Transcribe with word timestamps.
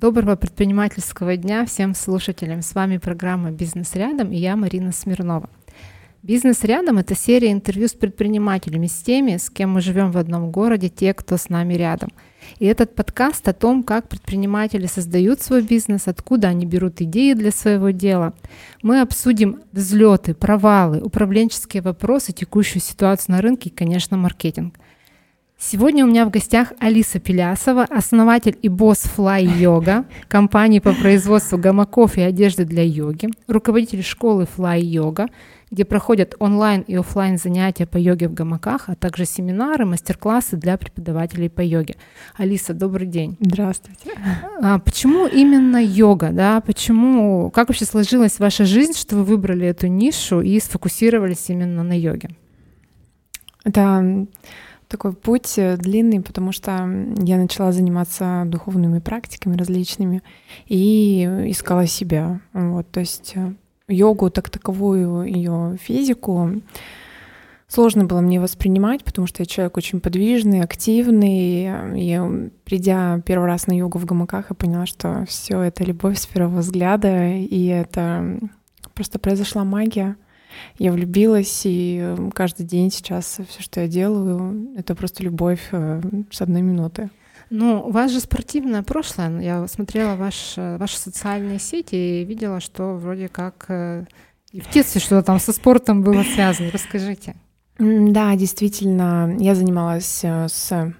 Доброго 0.00 0.34
предпринимательского 0.34 1.36
дня 1.36 1.64
всем 1.64 1.94
слушателям. 1.94 2.62
С 2.62 2.74
вами 2.74 2.96
программа 2.98 3.52
«Бизнес 3.52 3.94
рядом» 3.94 4.32
и 4.32 4.36
я 4.36 4.56
Марина 4.56 4.90
Смирнова. 4.90 5.48
«Бизнес 6.20 6.64
рядом»— 6.64 6.98
это 6.98 7.14
серия 7.14 7.52
интервью 7.52 7.86
с 7.86 7.92
предпринимателями, 7.92 8.88
с 8.88 9.02
теми, 9.02 9.36
с 9.36 9.48
кем 9.50 9.70
мы 9.70 9.80
живем 9.80 10.10
в 10.10 10.18
одном 10.18 10.50
городе, 10.50 10.88
те, 10.88 11.14
кто 11.14 11.36
с 11.36 11.48
нами 11.48 11.74
рядом. 11.74 12.10
И 12.58 12.66
этот 12.66 12.96
подкаст 12.96 13.46
о 13.46 13.52
том, 13.52 13.84
как 13.84 14.08
предприниматели 14.08 14.86
создают 14.86 15.42
свой 15.42 15.62
бизнес, 15.62 16.08
откуда 16.08 16.48
они 16.48 16.66
берут 16.66 17.00
идеи 17.00 17.34
для 17.34 17.52
своего 17.52 17.90
дела. 17.90 18.34
Мы 18.82 19.00
обсудим 19.00 19.60
взлеты, 19.70 20.34
провалы, 20.34 20.98
управленческие 21.02 21.82
вопросы, 21.82 22.32
текущую 22.32 22.82
ситуацию 22.82 23.36
на 23.36 23.42
рынке 23.42 23.68
и, 23.68 23.72
конечно, 23.72 24.16
маркетинг. 24.16 24.74
Сегодня 25.66 26.04
у 26.04 26.08
меня 26.08 26.26
в 26.26 26.30
гостях 26.30 26.74
Алиса 26.78 27.18
Пелясова, 27.18 27.84
основатель 27.84 28.54
и 28.60 28.68
босс 28.68 29.06
Fly 29.16 29.44
Yoga, 29.44 30.04
компании 30.28 30.78
по 30.78 30.92
производству 30.92 31.56
гамаков 31.56 32.18
и 32.18 32.20
одежды 32.20 32.66
для 32.66 32.82
йоги, 32.82 33.30
руководитель 33.46 34.02
школы 34.02 34.46
Fly 34.58 34.82
Yoga, 34.82 35.30
где 35.70 35.86
проходят 35.86 36.34
онлайн 36.38 36.82
и 36.82 36.94
офлайн 36.96 37.38
занятия 37.38 37.86
по 37.86 37.96
йоге 37.96 38.28
в 38.28 38.34
гамаках, 38.34 38.90
а 38.90 38.94
также 38.94 39.24
семинары, 39.24 39.86
мастер-классы 39.86 40.58
для 40.58 40.76
преподавателей 40.76 41.48
по 41.48 41.62
йоге. 41.62 41.96
Алиса, 42.36 42.74
добрый 42.74 43.06
день. 43.06 43.38
Здравствуйте. 43.40 44.10
А 44.60 44.78
почему 44.78 45.26
именно 45.26 45.82
йога, 45.82 46.28
да? 46.28 46.60
Почему, 46.60 47.50
как 47.50 47.68
вообще 47.68 47.86
сложилась 47.86 48.38
ваша 48.38 48.66
жизнь, 48.66 48.92
что 48.92 49.16
вы 49.16 49.24
выбрали 49.24 49.66
эту 49.66 49.86
нишу 49.86 50.42
и 50.42 50.60
сфокусировались 50.60 51.48
именно 51.48 51.82
на 51.82 51.98
йоге? 51.98 52.28
Это 53.64 54.26
такой 54.94 55.12
путь 55.12 55.54
э, 55.58 55.76
длинный, 55.76 56.20
потому 56.20 56.52
что 56.52 56.72
я 57.18 57.36
начала 57.36 57.72
заниматься 57.72 58.44
духовными 58.46 59.00
практиками 59.00 59.56
различными 59.56 60.22
и 60.66 61.24
искала 61.48 61.88
себя. 61.88 62.40
Вот, 62.52 62.88
то 62.92 63.00
есть 63.00 63.32
э, 63.34 63.54
йогу, 63.88 64.30
так 64.30 64.50
таковую 64.50 65.24
ее 65.24 65.76
физику, 65.80 66.62
сложно 67.66 68.04
было 68.04 68.20
мне 68.20 68.40
воспринимать, 68.40 69.02
потому 69.02 69.26
что 69.26 69.42
я 69.42 69.46
человек 69.46 69.76
очень 69.76 70.00
подвижный, 70.00 70.60
активный. 70.60 71.72
И 71.96 72.50
придя 72.64 73.20
первый 73.26 73.46
раз 73.46 73.66
на 73.66 73.76
йогу 73.76 73.98
в 73.98 74.04
гамаках, 74.04 74.46
я 74.50 74.54
поняла, 74.54 74.86
что 74.86 75.24
все 75.26 75.60
это 75.60 75.82
любовь 75.82 76.20
с 76.20 76.26
первого 76.26 76.60
взгляда, 76.60 77.32
и 77.32 77.66
это 77.66 78.38
просто 78.94 79.18
произошла 79.18 79.64
магия. 79.64 80.14
Я 80.78 80.92
влюбилась, 80.92 81.62
и 81.64 82.14
каждый 82.34 82.64
день 82.66 82.90
сейчас 82.90 83.38
все, 83.48 83.62
что 83.62 83.80
я 83.80 83.88
делаю, 83.88 84.68
это 84.76 84.94
просто 84.94 85.22
любовь 85.22 85.68
э, 85.72 86.00
с 86.30 86.40
одной 86.40 86.62
минуты. 86.62 87.10
Ну, 87.50 87.82
у 87.86 87.90
вас 87.90 88.10
же 88.10 88.20
спортивное 88.20 88.82
прошлое. 88.82 89.40
Я 89.40 89.66
смотрела 89.68 90.16
ваш, 90.16 90.54
ваши 90.56 90.98
социальные 90.98 91.58
сети 91.58 91.94
и 91.94 92.24
видела, 92.24 92.60
что 92.60 92.94
вроде 92.96 93.28
как 93.28 93.66
э, 93.68 94.04
и 94.54 94.60
в 94.60 94.70
детстве 94.70 95.00
что-то 95.00 95.26
там 95.26 95.40
со 95.40 95.52
спортом 95.52 96.02
было 96.02 96.22
связано. 96.22 96.70
Расскажите. 96.72 97.34
Да, 97.78 98.36
действительно, 98.36 99.36
я 99.40 99.56
занималась 99.56 100.20
э, 100.22 100.46
с 100.48 100.94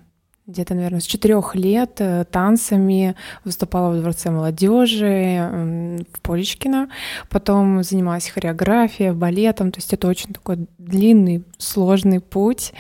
где-то, 0.46 0.74
наверное, 0.74 1.00
с 1.00 1.04
четырех 1.04 1.54
лет 1.54 1.96
э, 2.00 2.24
танцами, 2.30 3.14
выступала 3.44 3.92
в 3.92 4.00
Дворце 4.00 4.30
молодежи 4.30 6.04
в 6.12 6.20
Полечкино, 6.20 6.90
потом 7.30 7.82
занималась 7.82 8.28
хореографией, 8.28 9.12
балетом, 9.12 9.72
то 9.72 9.78
есть 9.78 9.92
это 9.94 10.06
очень 10.06 10.34
такой 10.34 10.66
длинный, 10.78 11.44
сложный 11.56 12.20
путь. 12.20 12.74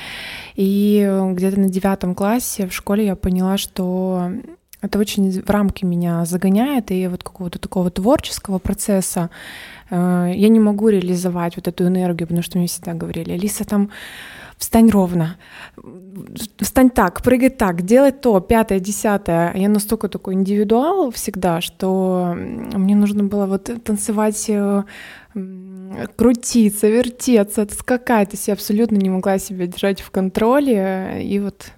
И 0.56 1.10
где-то 1.32 1.58
на 1.58 1.68
девятом 1.68 2.14
классе 2.14 2.66
в 2.66 2.74
школе 2.74 3.06
я 3.06 3.16
поняла, 3.16 3.56
что 3.56 4.30
это 4.82 4.98
очень 4.98 5.30
в 5.40 5.48
рамки 5.48 5.86
меня 5.86 6.26
загоняет, 6.26 6.90
и 6.90 7.06
вот 7.08 7.22
какого-то 7.22 7.58
такого 7.58 7.90
творческого 7.90 8.58
процесса 8.58 9.30
э, 9.88 10.32
я 10.34 10.48
не 10.48 10.60
могу 10.60 10.90
реализовать 10.90 11.56
вот 11.56 11.66
эту 11.66 11.86
энергию, 11.86 12.28
потому 12.28 12.42
что 12.42 12.58
мне 12.58 12.66
всегда 12.66 12.92
говорили, 12.92 13.32
Алиса, 13.32 13.64
там 13.64 13.90
встань 14.58 14.90
ровно, 14.90 15.36
встань 16.58 16.90
так, 16.90 17.22
прыгай 17.22 17.50
так, 17.50 17.82
делай 17.82 18.12
то, 18.12 18.40
пятое, 18.40 18.80
десятое. 18.80 19.52
Я 19.54 19.68
настолько 19.68 20.08
такой 20.08 20.34
индивидуал 20.34 21.10
всегда, 21.10 21.60
что 21.60 22.34
мне 22.36 22.96
нужно 22.96 23.24
было 23.24 23.46
вот 23.46 23.70
танцевать 23.84 24.46
э, 24.48 24.84
крутиться, 26.16 26.88
вертеться, 26.88 27.66
скакать. 27.70 28.30
То 28.30 28.36
есть 28.36 28.48
я 28.48 28.54
абсолютно 28.54 28.96
не 28.96 29.10
могла 29.10 29.38
себя 29.38 29.66
держать 29.66 30.00
в 30.00 30.10
контроле. 30.10 31.22
И 31.22 31.38
вот... 31.38 31.72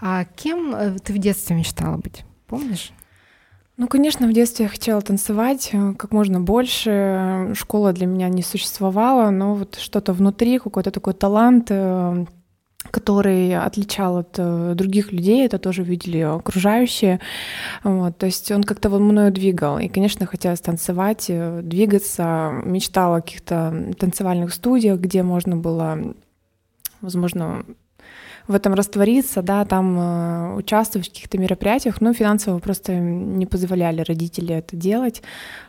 А 0.00 0.24
кем 0.24 0.74
э, 0.74 0.96
ты 1.04 1.12
в 1.12 1.18
детстве 1.18 1.54
мечтала 1.54 1.98
быть? 1.98 2.24
Помнишь? 2.46 2.92
Ну, 3.76 3.88
конечно, 3.88 4.28
в 4.28 4.32
детстве 4.32 4.66
я 4.66 4.68
хотела 4.68 5.00
танцевать 5.02 5.70
э, 5.72 5.94
как 5.94 6.12
можно 6.12 6.40
больше. 6.40 7.50
Школа 7.54 7.92
для 7.92 8.06
меня 8.06 8.28
не 8.28 8.42
существовала, 8.42 9.30
но 9.30 9.54
вот 9.54 9.76
что-то 9.76 10.12
внутри, 10.12 10.60
какой-то 10.60 10.92
такой 10.92 11.12
талант, 11.12 11.66
э, 11.70 12.24
который 12.92 13.56
отличал 13.56 14.18
от 14.18 14.36
э, 14.38 14.74
других 14.76 15.10
людей, 15.10 15.44
это 15.44 15.58
тоже 15.58 15.82
видели 15.82 16.20
окружающие. 16.20 17.18
Вот, 17.82 18.16
то 18.16 18.26
есть 18.26 18.52
он 18.52 18.62
как-то 18.62 18.90
вот 18.90 19.00
мною 19.00 19.32
двигал. 19.32 19.80
И, 19.80 19.88
конечно, 19.88 20.24
хотелось 20.24 20.60
танцевать, 20.60 21.28
двигаться, 21.28 22.52
мечтала 22.64 23.16
о 23.16 23.22
каких-то 23.22 23.92
танцевальных 23.98 24.54
студиях, 24.54 25.00
где 25.00 25.24
можно 25.24 25.56
было, 25.56 26.14
возможно, 27.00 27.64
в 28.46 28.54
этом 28.54 28.74
раствориться, 28.74 29.42
да, 29.42 29.64
там 29.64 29.98
э, 29.98 30.54
участвовать 30.56 31.08
в 31.08 31.12
каких-то 31.12 31.38
мероприятиях, 31.38 32.00
но 32.00 32.12
финансово 32.12 32.58
просто 32.58 32.94
не 32.94 33.46
позволяли 33.46 34.02
родители 34.02 34.54
это 34.54 34.76
делать. 34.76 35.22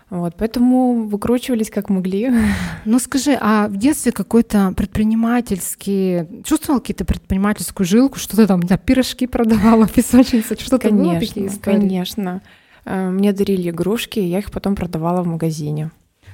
Вот, 0.10 0.36
поэтому 0.38 1.08
выкручивались 1.08 1.70
как 1.70 1.90
могли. 1.90 2.32
Ну 2.86 3.00
скажи, 3.00 3.38
а 3.40 3.68
в 3.68 3.78
детстве 3.78 4.12
какой-то 4.12 4.74
предпринимательский, 4.76 6.44
чувствовал 6.44 6.80
какие-то 6.80 7.06
предпринимательскую 7.06 7.88
жилку, 7.88 8.20
что 8.20 8.36
ты 8.36 8.46
там 8.46 8.60
на 8.60 8.78
пирожки 8.78 9.26
продавала, 9.26 9.88
песочница, 9.96 10.60
что-то 10.60 10.90
было 10.92 11.20
такие 11.20 11.48
истории? 11.48 11.80
Конечно. 11.80 12.42
Э, 12.84 13.10
мне 13.10 13.32
дарили 13.32 13.70
игрушки, 13.70 14.20
я 14.20 14.40
их 14.40 14.52
потом 14.52 14.76
продавала 14.76 15.24
в 15.24 15.28
магазине. 15.28 15.92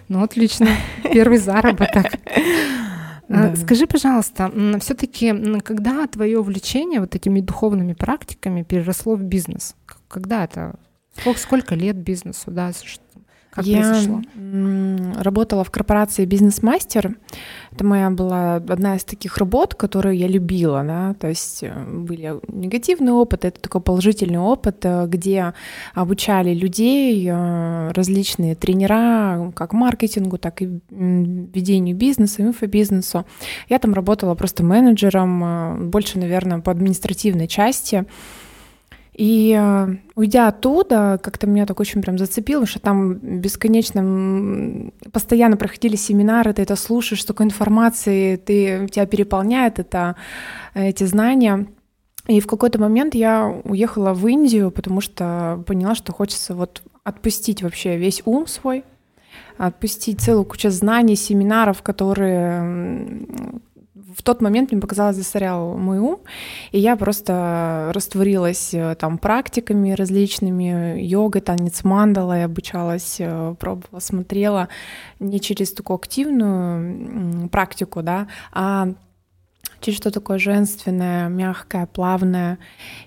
Ну 0.08 0.24
отлично, 0.24 0.68
первый 1.14 1.38
заработок. 1.38 2.08
Да. 3.32 3.56
Скажи, 3.56 3.88
пожалуйста, 3.88 4.52
все-таки 4.80 5.60
когда 5.62 6.06
твое 6.08 6.40
увлечение 6.40 7.00
вот 7.00 7.16
этими 7.16 7.40
духовными 7.40 7.94
практиками 7.94 8.64
переросло 8.64 9.16
в 9.16 9.24
бизнес? 9.24 9.76
Когда 10.08 10.44
это? 10.44 10.76
Сколько, 11.18 11.40
сколько 11.40 11.76
лет 11.76 11.98
бизнесу, 11.98 12.52
да? 12.52 12.72
Как 13.52 13.66
я 13.66 13.82
произошло? 13.82 14.22
работала 15.22 15.64
в 15.64 15.72
корпорации 15.72 16.26
«Бизнес-мастер». 16.26 17.18
Это 17.72 17.84
моя 17.84 18.10
была 18.10 18.56
одна 18.56 18.96
из 18.96 19.04
таких 19.04 19.38
работ, 19.38 19.76
которую 19.76 20.18
я 20.18 20.28
любила. 20.28 20.84
Да? 20.84 21.14
То 21.20 21.28
есть 21.28 21.64
э, 21.64 21.72
были 21.86 22.36
негативные 22.48 23.14
опыты, 23.14 23.50
это 23.50 23.62
такой 23.62 23.82
положительный 23.82 24.40
опыт, 24.40 24.78
э, 24.84 25.06
где 25.08 25.54
обучали 25.94 26.54
людей, 26.54 27.28
э, 27.30 27.92
различные 27.92 28.56
тренера, 28.56 29.52
как 29.54 29.74
маркетингу, 29.74 30.38
так 30.38 30.62
и 30.62 30.80
ведению 30.90 31.96
бизнеса, 31.96 32.42
инфобизнесу. 32.44 33.26
Я 33.70 33.80
там 33.80 33.94
работала 33.94 34.34
просто 34.36 34.64
менеджером, 34.64 35.90
больше, 35.90 36.20
наверное, 36.20 36.60
по 36.60 36.72
административной 36.72 37.48
части. 37.48 38.06
И 39.22 39.56
э, 39.56 39.88
уйдя 40.16 40.48
оттуда, 40.48 41.20
как-то 41.22 41.46
меня 41.46 41.68
так 41.68 41.80
очень 41.80 42.02
прям 42.02 42.18
зацепило, 42.18 42.66
что 42.66 42.80
там 42.80 43.14
бесконечно, 43.14 44.92
постоянно 45.12 45.58
проходили 45.58 45.96
семинары, 45.96 46.54
ты 46.54 46.64
это 46.64 46.76
слушаешь, 46.76 47.22
столько 47.22 47.44
информации, 47.44 48.38
ты, 48.38 48.88
тебя 48.88 49.06
переполняет 49.06 49.78
это, 49.78 50.16
эти 50.74 51.04
знания. 51.04 51.68
И 52.26 52.40
в 52.40 52.48
какой-то 52.48 52.82
момент 52.82 53.14
я 53.14 53.48
уехала 53.64 54.16
в 54.16 54.28
Индию, 54.28 54.72
потому 54.72 55.02
что 55.02 55.64
поняла, 55.68 55.94
что 55.94 56.12
хочется 56.12 56.56
вот 56.56 56.82
отпустить 57.04 57.62
вообще 57.62 57.98
весь 57.98 58.24
ум 58.26 58.48
свой, 58.48 58.84
отпустить 59.60 60.20
целую 60.20 60.46
кучу 60.46 60.72
знаний, 60.72 61.16
семинаров, 61.16 61.84
которые 61.84 63.28
в 64.16 64.24
тот 64.24 64.42
момент 64.42 64.72
мне 64.72 64.82
показалось, 64.82 65.16
засорял 65.16 65.78
мой 65.78 66.00
ум, 66.00 66.20
и 66.72 66.80
я 66.80 66.96
просто 66.96 67.92
растворилась 67.94 68.74
э, 68.74 68.96
там 68.96 69.18
практиками 69.18 69.92
различными, 69.92 71.02
йогой, 71.02 71.42
танец 71.42 71.84
мандала, 71.84 72.40
я 72.40 72.46
обучалась, 72.46 73.18
э, 73.20 73.56
пробовала, 73.60 74.00
смотрела 74.00 74.70
не 75.20 75.40
через 75.40 75.72
такую 75.74 75.98
активную 75.98 77.50
практику, 77.50 78.02
да, 78.02 78.28
а 78.52 78.90
что 79.90 80.12
такое 80.12 80.38
женственное, 80.38 81.28
мягкое, 81.30 81.88
плавное. 81.88 82.60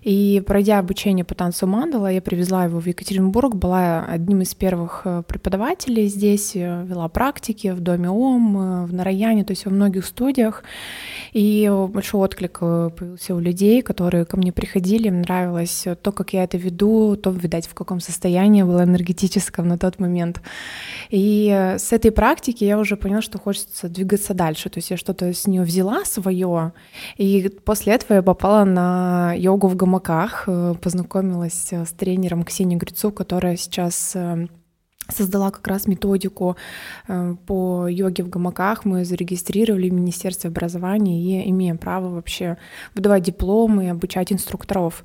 И 0.02 0.42
пройдя 0.44 0.80
обучение 0.80 1.24
по 1.24 1.34
танцу 1.34 1.68
мандала, 1.68 2.10
я 2.10 2.20
привезла 2.20 2.64
его 2.64 2.80
в 2.80 2.86
Екатеринбург, 2.86 3.54
была 3.54 4.04
одним 4.04 4.42
из 4.42 4.54
первых 4.54 5.02
э, 5.04 5.22
преподавателей 5.26 6.08
здесь, 6.08 6.56
э, 6.56 6.84
вела 6.84 7.08
практики 7.08 7.68
в 7.68 7.80
Доме 7.80 8.10
ОМ, 8.10 8.56
э, 8.56 8.86
в 8.86 8.92
Нараяне, 8.92 9.44
то 9.44 9.52
есть 9.52 9.66
во 9.66 9.70
многих 9.70 10.04
студиях. 10.04 10.64
И 11.32 11.70
большой 11.88 12.20
отклик 12.22 12.58
появился 12.58 13.34
у 13.34 13.38
людей, 13.38 13.82
которые 13.82 14.24
ко 14.24 14.36
мне 14.36 14.52
приходили, 14.52 15.08
им 15.08 15.20
нравилось 15.20 15.86
то, 16.02 16.12
как 16.12 16.32
я 16.32 16.44
это 16.44 16.56
веду, 16.56 17.16
то, 17.16 17.30
видать, 17.30 17.66
в 17.66 17.74
каком 17.74 18.00
состоянии 18.00 18.62
было 18.62 18.82
энергетическом 18.84 19.68
на 19.68 19.78
тот 19.78 20.00
момент. 20.00 20.40
И 21.10 21.74
с 21.78 21.92
этой 21.92 22.10
практики 22.10 22.64
я 22.64 22.78
уже 22.78 22.96
поняла, 22.96 23.22
что 23.22 23.38
хочется 23.38 23.88
двигаться 23.88 24.34
дальше. 24.34 24.70
То 24.70 24.78
есть 24.78 24.90
я 24.90 24.96
что-то 24.96 25.32
с 25.32 25.46
нее 25.46 25.62
взяла 25.62 26.04
свое, 26.04 26.63
и 27.16 27.48
после 27.64 27.94
этого 27.94 28.14
я 28.14 28.22
попала 28.22 28.64
на 28.64 29.34
йогу 29.34 29.68
в 29.68 29.76
гамаках, 29.76 30.44
э, 30.46 30.74
познакомилась 30.80 31.72
с 31.72 31.92
тренером 31.92 32.44
Ксенией 32.44 32.78
Грицу, 32.78 33.10
которая 33.10 33.56
сейчас 33.56 34.12
э, 34.14 34.46
создала 35.08 35.50
как 35.50 35.66
раз 35.66 35.86
методику 35.86 36.56
э, 37.08 37.34
по 37.46 37.86
йоге 37.88 38.24
в 38.24 38.30
гамаках. 38.30 38.84
Мы 38.84 39.04
зарегистрировали 39.04 39.90
в 39.90 39.92
Министерстве 39.92 40.48
образования 40.48 41.20
и 41.20 41.50
имеем 41.50 41.78
право 41.78 42.08
вообще 42.08 42.56
выдавать 42.94 43.22
дипломы 43.22 43.86
и 43.86 43.88
обучать 43.88 44.32
инструкторов. 44.32 45.04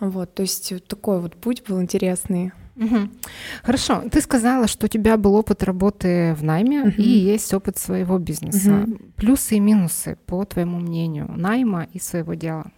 Вот, 0.00 0.34
то 0.34 0.42
есть 0.42 0.86
такой 0.86 1.20
вот 1.20 1.36
путь 1.36 1.62
был 1.68 1.80
интересный. 1.80 2.52
Угу. 2.76 3.08
Хорошо. 3.62 4.02
Ты 4.10 4.20
сказала, 4.20 4.66
что 4.66 4.86
у 4.86 4.88
тебя 4.88 5.16
был 5.16 5.34
опыт 5.34 5.62
работы 5.62 6.34
в 6.34 6.42
найме 6.42 6.82
угу. 6.82 6.90
и 6.96 7.02
есть 7.02 7.52
опыт 7.54 7.78
своего 7.78 8.18
бизнеса. 8.18 8.84
Угу. 8.86 8.98
Плюсы 9.16 9.56
и 9.56 9.60
минусы, 9.60 10.16
по 10.26 10.44
твоему 10.44 10.78
мнению, 10.78 11.30
найма 11.36 11.86
и 11.92 11.98
своего 11.98 12.34
дела. 12.34 12.72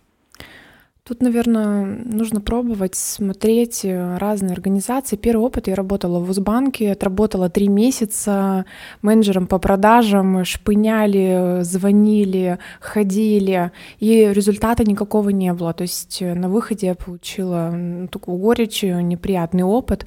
Тут, 1.06 1.22
наверное, 1.22 1.84
нужно 2.04 2.40
пробовать, 2.40 2.96
смотреть 2.96 3.84
э, 3.84 4.16
разные 4.18 4.54
организации. 4.54 5.14
Первый 5.14 5.46
опыт 5.46 5.68
я 5.68 5.76
работала 5.76 6.18
в 6.18 6.28
Узбанке, 6.28 6.90
отработала 6.90 7.48
три 7.48 7.68
месяца 7.68 8.64
менеджером 9.02 9.46
по 9.46 9.60
продажам, 9.60 10.44
шпыняли, 10.44 11.60
звонили, 11.62 12.58
ходили, 12.80 13.70
и 14.00 14.32
результата 14.32 14.82
никакого 14.82 15.28
не 15.28 15.52
было. 15.52 15.72
То 15.72 15.82
есть 15.82 16.20
э, 16.22 16.34
на 16.34 16.48
выходе 16.48 16.88
я 16.88 16.94
получила 16.96 17.72
такую 18.10 18.38
горечь, 18.38 18.82
неприятный 18.82 19.62
опыт. 19.62 20.06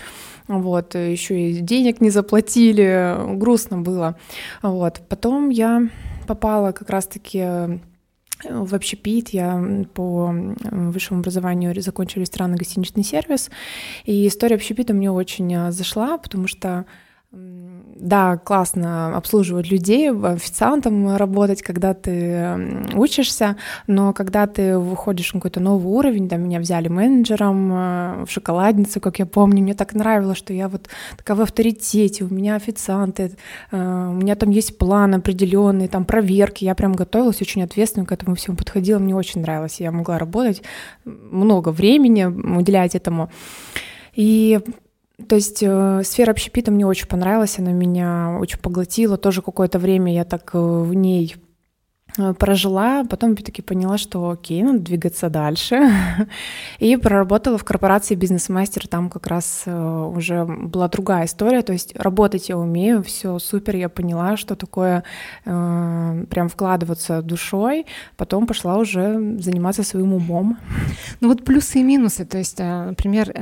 Вот, 0.49 0.95
еще 0.95 1.49
и 1.49 1.61
денег 1.61 2.01
не 2.01 2.09
заплатили, 2.09 3.15
грустно 3.37 3.77
было. 3.77 4.17
Вот. 4.61 4.99
Потом 5.07 5.47
я 5.47 5.87
попала 6.27 6.73
как 6.73 6.89
раз-таки 6.89 7.79
в 8.43 8.75
общепит 8.75 9.29
я 9.29 9.85
по 9.93 10.33
высшему 10.71 11.19
образованию 11.19 11.79
закончила 11.81 12.21
ресторанно 12.21 12.57
гостиничный 12.57 13.03
сервис, 13.03 13.49
и 14.05 14.27
история 14.27 14.55
общепита 14.55 14.93
мне 14.93 15.11
очень 15.11 15.53
а, 15.55 15.71
зашла, 15.71 16.17
потому 16.17 16.47
что 16.47 16.85
да, 17.31 18.37
классно 18.37 19.15
обслуживать 19.15 19.69
людей, 19.69 20.09
официантом 20.09 21.15
работать, 21.15 21.61
когда 21.61 21.93
ты 21.93 22.89
учишься, 22.95 23.55
но 23.85 24.13
когда 24.13 24.47
ты 24.47 24.79
выходишь 24.79 25.33
на 25.33 25.39
какой-то 25.39 25.59
новый 25.59 25.93
уровень, 25.93 26.27
да, 26.27 26.37
меня 26.37 26.59
взяли 26.59 26.87
менеджером 26.87 27.71
э, 27.71 28.25
в 28.25 28.31
шоколадницу, 28.31 28.99
как 28.99 29.19
я 29.19 29.27
помню, 29.27 29.61
мне 29.61 29.75
так 29.75 29.93
нравилось, 29.93 30.39
что 30.39 30.53
я 30.53 30.69
вот 30.69 30.89
такая 31.17 31.37
в 31.37 31.41
авторитете, 31.41 32.23
у 32.23 32.33
меня 32.33 32.55
официанты, 32.55 33.33
э, 33.69 33.77
у 33.77 34.13
меня 34.13 34.35
там 34.35 34.49
есть 34.49 34.79
план 34.79 35.13
определенный, 35.13 35.87
там 35.87 36.05
проверки, 36.05 36.65
я 36.65 36.73
прям 36.73 36.93
готовилась 36.93 37.41
очень 37.41 37.61
ответственно 37.61 38.07
к 38.07 38.11
этому 38.11 38.35
всему 38.37 38.57
подходила, 38.57 38.97
мне 38.97 39.15
очень 39.15 39.41
нравилось, 39.41 39.79
я 39.79 39.91
могла 39.91 40.17
работать 40.17 40.63
много 41.05 41.69
времени, 41.69 42.23
уделять 42.23 42.95
этому. 42.95 43.29
И 44.15 44.59
то 45.27 45.35
есть 45.35 45.61
э, 45.61 46.01
сфера 46.03 46.31
общепита 46.31 46.71
мне 46.71 46.85
очень 46.85 47.07
понравилась, 47.07 47.59
она 47.59 47.71
меня 47.71 48.37
очень 48.39 48.59
поглотила. 48.59 49.17
Тоже 49.17 49.41
какое-то 49.41 49.79
время 49.79 50.13
я 50.13 50.23
так 50.23 50.51
э, 50.53 50.57
в 50.57 50.93
ней 50.93 51.35
прожила, 52.37 53.03
потом 53.03 53.35
таки 53.35 53.61
поняла, 53.61 53.97
что 53.97 54.29
окей, 54.29 54.63
надо 54.63 54.79
двигаться 54.79 55.29
дальше. 55.29 55.91
И 56.79 56.95
проработала 56.97 57.57
в 57.57 57.63
корпорации 57.63 58.15
бизнес-мастер, 58.15 58.87
там 58.87 59.09
как 59.09 59.27
раз 59.27 59.63
э, 59.65 60.11
уже 60.15 60.45
была 60.45 60.87
другая 60.87 61.25
история, 61.25 61.61
то 61.61 61.73
есть 61.73 61.95
работать 61.95 62.49
я 62.49 62.57
умею, 62.57 63.03
все 63.03 63.39
супер, 63.39 63.75
я 63.75 63.89
поняла, 63.89 64.37
что 64.37 64.55
такое 64.55 65.03
э, 65.45 66.25
прям 66.29 66.49
вкладываться 66.49 67.21
душой, 67.21 67.85
потом 68.17 68.47
пошла 68.47 68.77
уже 68.77 69.37
заниматься 69.39 69.83
своим 69.83 70.13
умом. 70.13 70.57
Ну 71.21 71.29
вот 71.29 71.45
плюсы 71.45 71.79
и 71.79 71.83
минусы, 71.83 72.25
то 72.25 72.37
есть, 72.37 72.59
э, 72.59 72.85
например, 72.85 73.33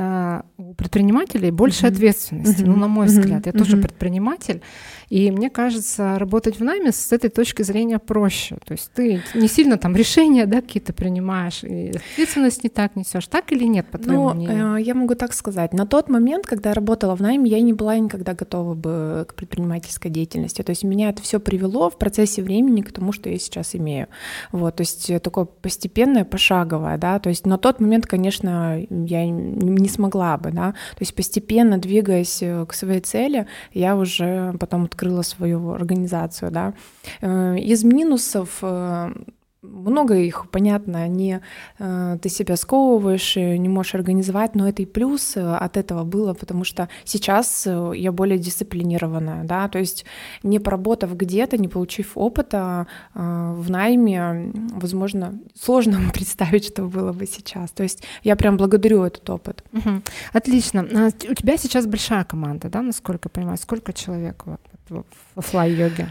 у 0.58 0.74
предпринимателей 0.74 1.52
больше 1.52 1.86
mm-hmm. 1.86 1.94
ответственности, 1.94 2.62
mm-hmm. 2.64 2.68
ну 2.68 2.76
на 2.76 2.88
мой 2.88 3.08
взгляд, 3.08 3.46
mm-hmm. 3.46 3.52
я 3.54 3.60
тоже 3.60 3.78
предприниматель, 3.78 4.62
и 5.10 5.32
мне 5.32 5.50
кажется, 5.50 6.20
работать 6.20 6.60
в 6.60 6.64
найме 6.64 6.92
с 6.92 7.12
этой 7.12 7.30
точки 7.30 7.64
зрения 7.64 8.00
проще. 8.00 8.58
То 8.68 8.74
есть 8.74 8.92
ты 8.94 9.22
не 9.34 9.48
сильно 9.48 9.78
там 9.78 9.96
решения 9.96 10.46
да, 10.46 10.60
какие-то 10.60 10.92
принимаешь, 10.92 11.64
и 11.64 11.94
ответственность 12.12 12.66
не 12.66 12.70
так 12.70 12.98
несешь. 12.98 13.26
Так 13.28 13.54
или 13.54 13.64
нет, 13.64 13.88
по 13.88 13.98
твоему 13.98 14.30
ну, 14.30 14.36
мнению? 14.36 14.76
Э, 14.76 14.82
я 14.82 14.94
могу 14.94 15.16
так 15.16 15.32
сказать. 15.34 15.72
На 15.72 15.86
тот 15.86 16.10
момент, 16.10 16.46
когда 16.46 16.72
я 16.72 16.74
работала 16.74 17.16
в 17.16 17.22
найме, 17.22 17.50
я 17.50 17.62
не 17.62 17.72
была 17.72 17.98
никогда 17.98 18.34
готова 18.34 18.74
бы 18.74 19.26
к 19.30 19.36
предпринимательской 19.36 20.10
деятельности. 20.10 20.64
То 20.64 20.72
есть 20.72 20.84
меня 20.84 21.08
это 21.10 21.22
все 21.22 21.40
привело 21.40 21.90
в 21.90 21.98
процессе 21.98 22.44
времени 22.44 22.82
к 22.82 22.92
тому, 22.92 23.14
что 23.14 23.30
я 23.30 23.40
сейчас 23.40 23.74
имею. 23.74 24.08
Вот, 24.52 24.76
то 24.76 24.82
есть 24.82 25.22
такое 25.24 25.46
постепенное, 25.46 26.26
пошаговое, 26.26 26.98
да. 26.98 27.20
То 27.20 27.30
есть 27.30 27.46
на 27.46 27.58
тот 27.58 27.80
момент, 27.80 28.06
конечно, 28.06 28.86
я 28.90 29.26
не 29.30 29.88
смогла 29.88 30.38
бы, 30.38 30.52
да. 30.52 30.72
То 30.72 31.00
есть 31.00 31.16
постепенно 31.16 31.78
двигаясь 31.78 32.40
э, 32.42 32.66
к 32.68 32.74
своей 32.74 33.00
цели, 33.00 33.48
я 33.72 33.96
уже 33.96 34.54
потом 34.60 34.84
открыла 34.84 35.22
свою 35.22 35.72
организацию, 35.72 36.52
да. 36.52 36.74
Э, 37.22 37.58
из 37.58 37.86
минусов 37.86 38.47
э, 38.62 39.14
много 39.62 40.16
их, 40.16 40.50
понятно, 40.52 41.08
не 41.08 41.42
э, 41.80 42.18
ты 42.22 42.30
себя 42.30 42.56
сковываешь, 42.56 43.36
не 43.36 43.70
можешь 43.70 43.96
организовать, 43.96 44.56
но 44.56 44.68
это 44.70 44.82
и 44.84 44.86
плюс 44.86 45.36
от 45.36 45.78
этого 45.78 46.04
было, 46.04 46.34
потому 46.34 46.64
что 46.64 46.90
сейчас 47.04 47.68
я 47.94 48.12
более 48.12 48.38
дисциплинированная, 48.38 49.44
да, 49.44 49.68
то 49.68 49.80
есть 49.80 50.06
не 50.44 50.60
поработав 50.60 51.16
где-то, 51.16 51.58
не 51.58 51.68
получив 51.68 52.12
опыта 52.16 52.88
в 53.14 53.70
найме, 53.70 54.52
возможно, 54.74 55.40
сложно 55.60 56.00
представить, 56.14 56.66
что 56.66 56.84
было 56.84 57.12
бы 57.12 57.26
сейчас. 57.26 57.72
То 57.72 57.84
есть 57.84 58.04
я 58.24 58.36
прям 58.36 58.58
благодарю 58.58 59.04
этот 59.04 59.30
опыт. 59.30 59.64
Угу. 59.74 60.02
Отлично. 60.34 60.88
А 60.94 61.08
у 61.08 61.34
тебя 61.34 61.58
сейчас 61.58 61.88
большая 61.88 62.24
команда, 62.24 62.70
да, 62.70 62.82
насколько 62.82 63.28
я 63.28 63.30
понимаю? 63.32 63.58
Сколько 63.58 63.92
человек? 63.92 64.46
в 64.90 65.42
флай-йоге? 65.42 66.08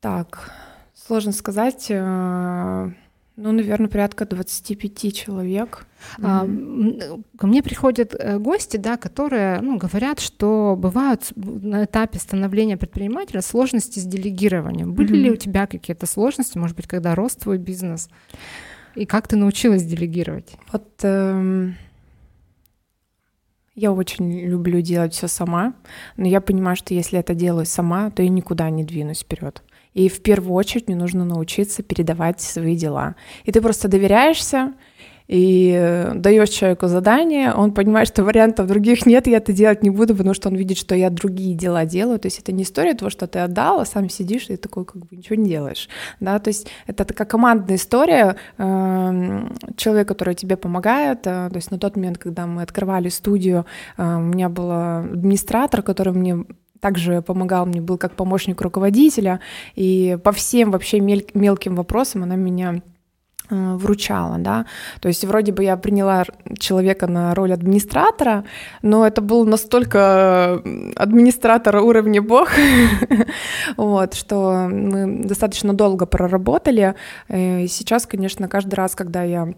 Так, 0.00 0.52
сложно 1.06 1.32
сказать. 1.32 1.86
Э, 1.88 2.90
ну, 3.36 3.52
наверное, 3.52 3.88
порядка 3.88 4.24
25 4.24 5.14
человек. 5.14 5.86
А, 6.22 6.46
ко 7.38 7.46
мне 7.46 7.62
приходят 7.62 8.14
э, 8.14 8.38
гости, 8.38 8.78
да, 8.78 8.96
которые 8.96 9.60
ну, 9.60 9.76
говорят, 9.76 10.20
что 10.20 10.74
бывают 10.78 11.32
на 11.36 11.84
этапе 11.84 12.18
становления 12.18 12.78
предпринимателя 12.78 13.42
сложности 13.42 13.98
с 13.98 14.04
делегированием. 14.04 14.94
Были 14.94 15.14
mm-hmm. 15.14 15.22
ли 15.22 15.30
у 15.30 15.36
тебя 15.36 15.66
какие-то 15.66 16.06
сложности, 16.06 16.56
может 16.56 16.76
быть, 16.76 16.86
когда 16.86 17.14
рос 17.14 17.36
твой 17.36 17.58
бизнес? 17.58 18.08
И 18.94 19.04
как 19.04 19.28
ты 19.28 19.36
научилась 19.36 19.84
делегировать? 19.84 20.56
Вот 20.72 20.88
эм, 21.02 21.76
я 23.74 23.92
очень 23.92 24.46
люблю 24.46 24.80
делать 24.80 25.12
все 25.12 25.28
сама, 25.28 25.74
но 26.16 26.26
я 26.26 26.40
понимаю, 26.40 26.76
что 26.76 26.94
если 26.94 27.18
это 27.18 27.34
делаю 27.34 27.66
сама, 27.66 28.10
то 28.10 28.22
я 28.22 28.30
никуда 28.30 28.70
не 28.70 28.84
двинусь 28.84 29.20
вперед. 29.20 29.62
И 29.96 30.10
в 30.10 30.20
первую 30.20 30.54
очередь 30.54 30.88
мне 30.88 30.96
нужно 30.96 31.24
научиться 31.24 31.82
передавать 31.82 32.42
свои 32.42 32.76
дела. 32.76 33.16
И 33.44 33.50
ты 33.50 33.62
просто 33.62 33.88
доверяешься, 33.88 34.74
и 35.26 35.72
э, 35.74 36.12
даешь 36.14 36.50
человеку 36.50 36.86
задание, 36.86 37.54
он 37.54 37.72
понимает, 37.72 38.06
что 38.06 38.22
вариантов 38.22 38.66
других 38.66 39.06
нет, 39.06 39.26
я 39.26 39.38
это 39.38 39.54
делать 39.54 39.82
не 39.82 39.88
буду, 39.88 40.14
потому 40.14 40.34
что 40.34 40.50
он 40.50 40.54
видит, 40.54 40.76
что 40.76 40.94
я 40.94 41.08
другие 41.08 41.54
дела 41.54 41.86
делаю. 41.86 42.18
То 42.18 42.26
есть 42.26 42.38
это 42.38 42.52
не 42.52 42.62
история 42.62 42.92
того, 42.92 43.10
что 43.10 43.26
ты 43.26 43.38
отдал, 43.38 43.80
а 43.80 43.86
сам 43.86 44.10
сидишь 44.10 44.50
и 44.50 44.56
такой 44.56 44.84
как 44.84 45.06
бы 45.06 45.16
ничего 45.16 45.36
не 45.36 45.48
делаешь. 45.48 45.88
Да? 46.20 46.38
То 46.40 46.48
есть 46.48 46.68
это 46.86 47.06
такая 47.06 47.26
командная 47.26 47.76
история, 47.76 48.36
эм, 48.58 49.56
человек, 49.78 50.08
который 50.08 50.34
тебе 50.34 50.58
помогает. 50.58 51.20
Э, 51.26 51.48
то 51.48 51.56
есть 51.56 51.70
на 51.70 51.78
тот 51.78 51.96
момент, 51.96 52.18
когда 52.18 52.46
мы 52.46 52.60
открывали 52.60 53.08
студию, 53.08 53.64
э, 53.96 54.16
у 54.16 54.20
меня 54.20 54.50
был 54.50 54.70
администратор, 54.70 55.82
который 55.82 56.12
мне 56.12 56.44
также 56.80 57.22
помогал 57.22 57.66
мне, 57.66 57.80
был 57.80 57.98
как 57.98 58.12
помощник 58.12 58.60
руководителя, 58.60 59.40
и 59.74 60.18
по 60.22 60.32
всем 60.32 60.70
вообще 60.70 61.00
мелким 61.00 61.76
вопросам 61.76 62.22
она 62.22 62.36
меня 62.36 62.80
Э, 63.48 63.76
вручала, 63.76 64.38
да, 64.38 64.66
то 65.00 65.06
есть 65.06 65.24
вроде 65.24 65.52
бы 65.52 65.62
я 65.62 65.76
приняла 65.76 66.24
человека 66.58 67.06
на 67.06 67.32
роль 67.32 67.52
администратора, 67.52 68.44
но 68.82 69.06
это 69.06 69.20
был 69.20 69.46
настолько 69.46 70.60
администратор 70.96 71.76
уровня 71.76 72.20
бог, 72.22 72.50
вот, 73.76 74.14
что 74.14 74.68
мы 74.68 75.24
достаточно 75.24 75.74
долго 75.74 76.06
проработали, 76.06 76.96
э, 77.28 77.62
и 77.62 77.68
сейчас, 77.68 78.06
конечно, 78.06 78.48
каждый 78.48 78.74
раз, 78.74 78.96
когда 78.96 79.22
я 79.22 79.54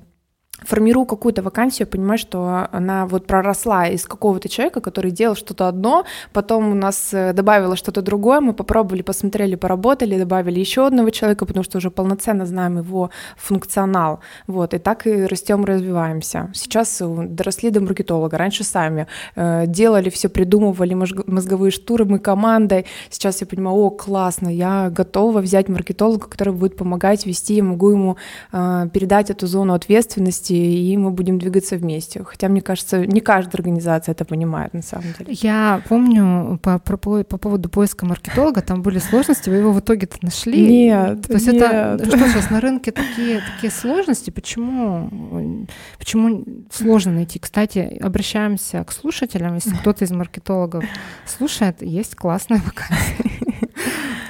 формирую 0.64 1.06
какую-то 1.06 1.42
вакансию, 1.42 1.88
понимаю, 1.88 2.18
что 2.18 2.68
она 2.72 3.06
вот 3.06 3.26
проросла 3.26 3.86
из 3.86 4.06
какого-то 4.06 4.48
человека, 4.48 4.80
который 4.80 5.10
делал 5.10 5.36
что-то 5.36 5.68
одно, 5.68 6.04
потом 6.32 6.72
у 6.72 6.74
нас 6.74 7.10
э, 7.12 7.32
добавило 7.32 7.76
что-то 7.76 8.02
другое, 8.02 8.40
мы 8.40 8.52
попробовали, 8.52 9.02
посмотрели, 9.02 9.54
поработали, 9.54 10.18
добавили 10.18 10.58
еще 10.58 10.86
одного 10.86 11.10
человека, 11.10 11.46
потому 11.46 11.64
что 11.64 11.78
уже 11.78 11.90
полноценно 11.90 12.44
знаем 12.46 12.78
его 12.78 13.10
функционал, 13.36 14.20
вот, 14.46 14.74
и 14.74 14.78
так 14.78 15.06
и 15.06 15.26
растем, 15.26 15.64
развиваемся. 15.64 16.50
Сейчас 16.54 17.00
доросли 17.00 17.70
до 17.70 17.80
маркетолога, 17.80 18.36
раньше 18.36 18.64
сами 18.64 19.06
э, 19.36 19.66
делали 19.66 20.10
все, 20.10 20.28
придумывали 20.28 20.94
мозговые 20.94 21.70
штурмы 21.70 22.18
командой, 22.18 22.86
сейчас 23.10 23.40
я 23.40 23.46
понимаю, 23.46 23.76
о, 23.76 23.90
классно, 23.90 24.48
я 24.48 24.90
готова 24.90 25.40
взять 25.40 25.68
маркетолога, 25.68 26.26
который 26.26 26.52
будет 26.52 26.76
помогать 26.76 27.26
вести, 27.26 27.54
я 27.54 27.64
могу 27.64 27.90
ему 27.90 28.16
э, 28.52 28.88
передать 28.92 29.30
эту 29.30 29.46
зону 29.46 29.74
ответственности, 29.74 30.47
вместе, 30.48 30.56
и 30.56 30.96
мы 30.96 31.10
будем 31.10 31.38
двигаться 31.38 31.76
вместе. 31.76 32.22
Хотя, 32.24 32.48
мне 32.48 32.60
кажется, 32.60 33.06
не 33.06 33.20
каждая 33.20 33.54
организация 33.54 34.12
это 34.12 34.24
понимает 34.24 34.74
на 34.74 34.82
самом 34.82 35.12
деле. 35.18 35.32
Я 35.32 35.80
помню 35.88 36.58
по, 36.62 36.78
по, 36.78 36.96
по 36.96 37.38
поводу 37.38 37.68
поиска 37.68 38.06
маркетолога, 38.06 38.62
там 38.62 38.82
были 38.82 38.98
сложности, 38.98 39.50
вы 39.50 39.56
его 39.56 39.72
в 39.72 39.80
итоге-то 39.80 40.18
нашли? 40.22 40.66
Нет, 40.66 41.26
То 41.26 41.34
есть 41.34 41.46
нет. 41.46 41.62
это 41.62 42.04
что 42.06 42.18
сейчас 42.18 42.50
на 42.50 42.60
рынке 42.60 42.92
такие, 42.92 43.40
такие 43.54 43.70
сложности? 43.70 44.30
Почему, 44.30 45.66
почему 45.98 46.44
сложно 46.72 47.12
найти? 47.12 47.38
Кстати, 47.38 47.98
обращаемся 48.00 48.84
к 48.84 48.92
слушателям, 48.92 49.54
если 49.54 49.74
кто-то 49.74 50.04
из 50.04 50.10
маркетологов 50.10 50.84
слушает, 51.26 51.82
есть 51.82 52.14
классная 52.14 52.60
вакансия. 52.64 53.47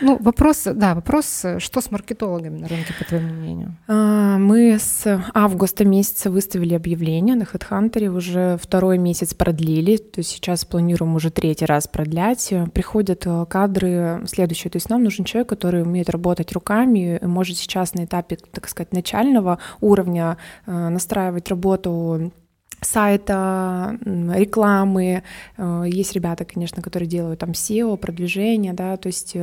Ну, 0.00 0.16
вопрос, 0.20 0.64
да, 0.64 0.94
вопрос, 0.94 1.44
что 1.58 1.80
с 1.80 1.90
маркетологами 1.90 2.58
на 2.58 2.68
рынке, 2.68 2.94
по 2.98 3.04
твоему 3.04 3.32
мнению? 3.32 3.76
А, 3.86 4.38
мы 4.38 4.78
с 4.78 5.22
августа 5.34 5.84
месяца 5.84 6.30
выставили 6.30 6.74
объявление 6.74 7.34
на 7.34 7.42
HeadHunter, 7.42 8.08
уже 8.08 8.58
второй 8.62 8.98
месяц 8.98 9.34
продлили, 9.34 9.96
то 9.96 10.20
есть 10.20 10.30
сейчас 10.30 10.64
планируем 10.64 11.14
уже 11.14 11.30
третий 11.30 11.64
раз 11.64 11.88
продлять. 11.88 12.52
Приходят 12.72 13.26
э, 13.26 13.46
кадры 13.46 14.22
следующие, 14.26 14.70
то 14.70 14.76
есть 14.76 14.88
нам 14.90 15.02
нужен 15.02 15.24
человек, 15.24 15.48
который 15.48 15.82
умеет 15.82 16.10
работать 16.10 16.52
руками, 16.52 17.18
может 17.22 17.56
сейчас 17.56 17.94
на 17.94 18.04
этапе, 18.04 18.36
так 18.36 18.68
сказать, 18.68 18.92
начального 18.92 19.58
уровня 19.80 20.38
э, 20.66 20.70
настраивать 20.88 21.48
работу 21.48 22.32
сайта, 22.80 23.98
рекламы. 24.04 25.22
Э, 25.56 25.84
есть 25.86 26.14
ребята, 26.14 26.44
конечно, 26.44 26.82
которые 26.82 27.08
делают 27.08 27.40
там 27.40 27.50
SEO, 27.50 27.96
продвижение, 27.96 28.72
да, 28.72 28.96
то 28.96 29.08
есть 29.08 29.36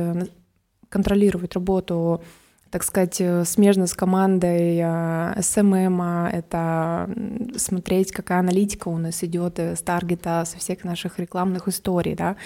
контролировать 0.88 1.54
работу 1.54 2.22
так 2.70 2.82
сказать, 2.82 3.20
э, 3.20 3.44
смежно 3.44 3.86
с 3.86 3.94
командой 3.94 4.80
э, 4.82 5.34
это 6.32 7.08
смотреть, 7.56 8.12
какая 8.12 8.40
аналитика 8.40 8.88
у 8.88 8.98
нас 8.98 9.22
идет 9.22 9.58
э, 9.58 9.76
с 9.76 9.80
таргета, 9.80 10.44
со 10.46 10.58
всех 10.58 10.84
наших 10.84 11.18
рекламных 11.18 11.68
историй, 11.68 12.14
да. 12.14 12.36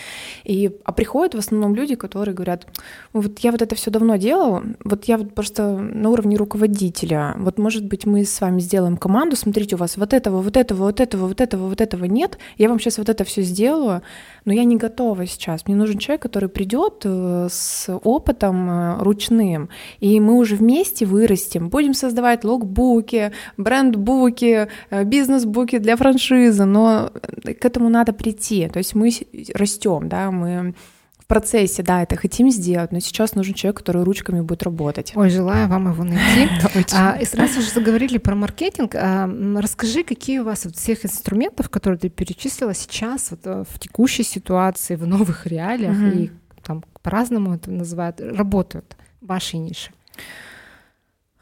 И, 0.45 0.71
а 0.85 0.93
приходят 0.93 1.35
в 1.35 1.39
основном 1.39 1.75
люди, 1.75 1.95
которые 1.95 2.35
говорят, 2.35 2.67
вот 3.13 3.39
я 3.41 3.51
вот 3.51 3.63
это 3.63 3.75
все 3.75 3.91
давно 3.91 4.17
делал, 4.17 4.63
вот 4.85 5.05
я 5.05 5.17
вот 5.17 5.35
просто 5.35 5.77
на 5.79 6.11
уровне 6.11 6.37
руководителя, 6.37 7.35
вот 7.39 7.59
может 7.59 7.87
быть 7.87 8.05
мы 8.07 8.25
с 8.25 8.41
вами 8.41 8.61
сделаем 8.61 8.97
команду, 8.97 9.37
смотрите, 9.37 9.77
у 9.77 9.79
вас 9.79 9.97
вот 9.97 10.13
этого, 10.13 10.43
вот 10.43 10.57
этого, 10.57 10.85
вот 10.85 11.01
этого, 11.01 11.29
вот 11.29 11.41
этого, 11.41 11.69
вот 11.69 11.81
этого 11.81 12.05
нет, 12.05 12.39
я 12.59 12.69
вам 12.69 12.79
сейчас 12.79 12.99
вот 12.99 13.09
это 13.09 13.25
все 13.25 13.43
сделаю, 13.43 14.03
но 14.45 14.53
я 14.53 14.65
не 14.65 14.77
готова 14.77 15.27
сейчас. 15.27 15.67
Мне 15.67 15.77
нужен 15.77 15.99
человек, 15.99 16.23
который 16.23 16.49
придет 16.49 17.05
с 17.05 17.89
опытом 17.89 19.01
ручным, 19.01 19.69
и 20.01 20.10
мы 20.19 20.37
уже 20.37 20.57
вместе 20.57 21.07
вырастем, 21.07 21.69
будем 21.69 21.95
создавать 21.95 22.45
логбуки, 22.45 23.33
брендбуки, 23.57 24.69
э, 24.91 25.05
бизнес-буки 25.05 25.79
для 25.79 25.97
франшизы, 25.97 26.65
но 26.65 27.13
к 27.45 27.65
этому 27.65 27.89
надо 27.89 28.13
прийти. 28.13 28.69
То 28.69 28.79
есть 28.79 28.95
мы 28.95 29.13
растем, 29.55 30.09
да, 30.09 30.31
мы 30.31 30.75
в 31.19 31.27
процессе, 31.27 31.83
да, 31.83 32.03
это 32.03 32.17
хотим 32.17 32.51
сделать, 32.51 32.93
но 32.93 33.01
сейчас 33.01 33.35
нужен 33.35 33.55
человек, 33.55 33.79
который 33.79 34.03
ручками 34.03 34.41
будет 34.41 34.63
работать. 34.63 35.13
Ой, 35.15 35.31
желаю 35.31 35.69
вам 35.69 35.93
его 35.93 36.03
найти. 36.03 36.49
а, 36.95 37.19
и 37.21 37.25
сразу 37.25 37.61
же 37.61 37.71
заговорили 37.71 38.19
про 38.19 38.35
маркетинг. 38.35 38.95
А, 38.95 39.31
расскажи, 39.59 40.03
какие 40.03 40.41
у 40.41 40.45
вас 40.45 40.65
вот 40.65 40.77
всех 40.77 41.05
инструментов, 41.05 41.69
которые 41.69 41.99
ты 41.99 42.09
перечислила 42.09 42.75
сейчас 42.75 43.31
вот, 43.31 43.41
э, 43.45 43.65
в 43.69 43.79
текущей 43.79 44.25
ситуации, 44.25 44.97
в 44.97 45.07
новых 45.07 45.47
реалиях, 45.47 45.97
угу. 45.97 46.07
и 46.07 46.31
там 46.63 46.85
по-разному 47.03 47.55
это 47.55 47.71
называют, 47.71 48.21
работают 48.21 48.97
в 49.21 49.27
вашей 49.27 49.59
нише? 49.59 49.91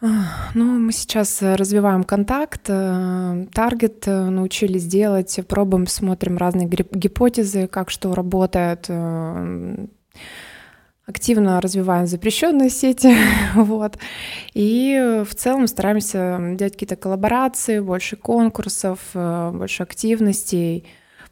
Ну, 0.01 0.65
мы 0.79 0.93
сейчас 0.93 1.43
э, 1.43 1.57
развиваем 1.57 2.05
контакт, 2.05 2.67
э, 2.69 3.47
таргет 3.53 4.07
э, 4.07 4.31
научились 4.31 4.87
делать, 4.87 5.41
пробуем, 5.49 5.89
смотрим 5.89 6.37
разные 6.37 6.69
гипотезы, 6.69 7.67
как 7.67 7.91
что 7.91 8.15
работает, 8.15 8.89
активно 11.05 11.61
развиваем 11.61 12.07
запрещенные 12.07 12.71
сети, 12.71 13.17
вот, 13.57 13.99
и 14.55 15.25
в 15.29 15.35
целом 15.35 15.67
стараемся 15.67 16.39
делать 16.55 16.75
какие-то 16.75 16.97
коллаборации, 16.97 17.81
больше 17.81 18.15
конкурсов, 18.15 19.01
больше 19.15 19.83
активностей, 19.83 20.87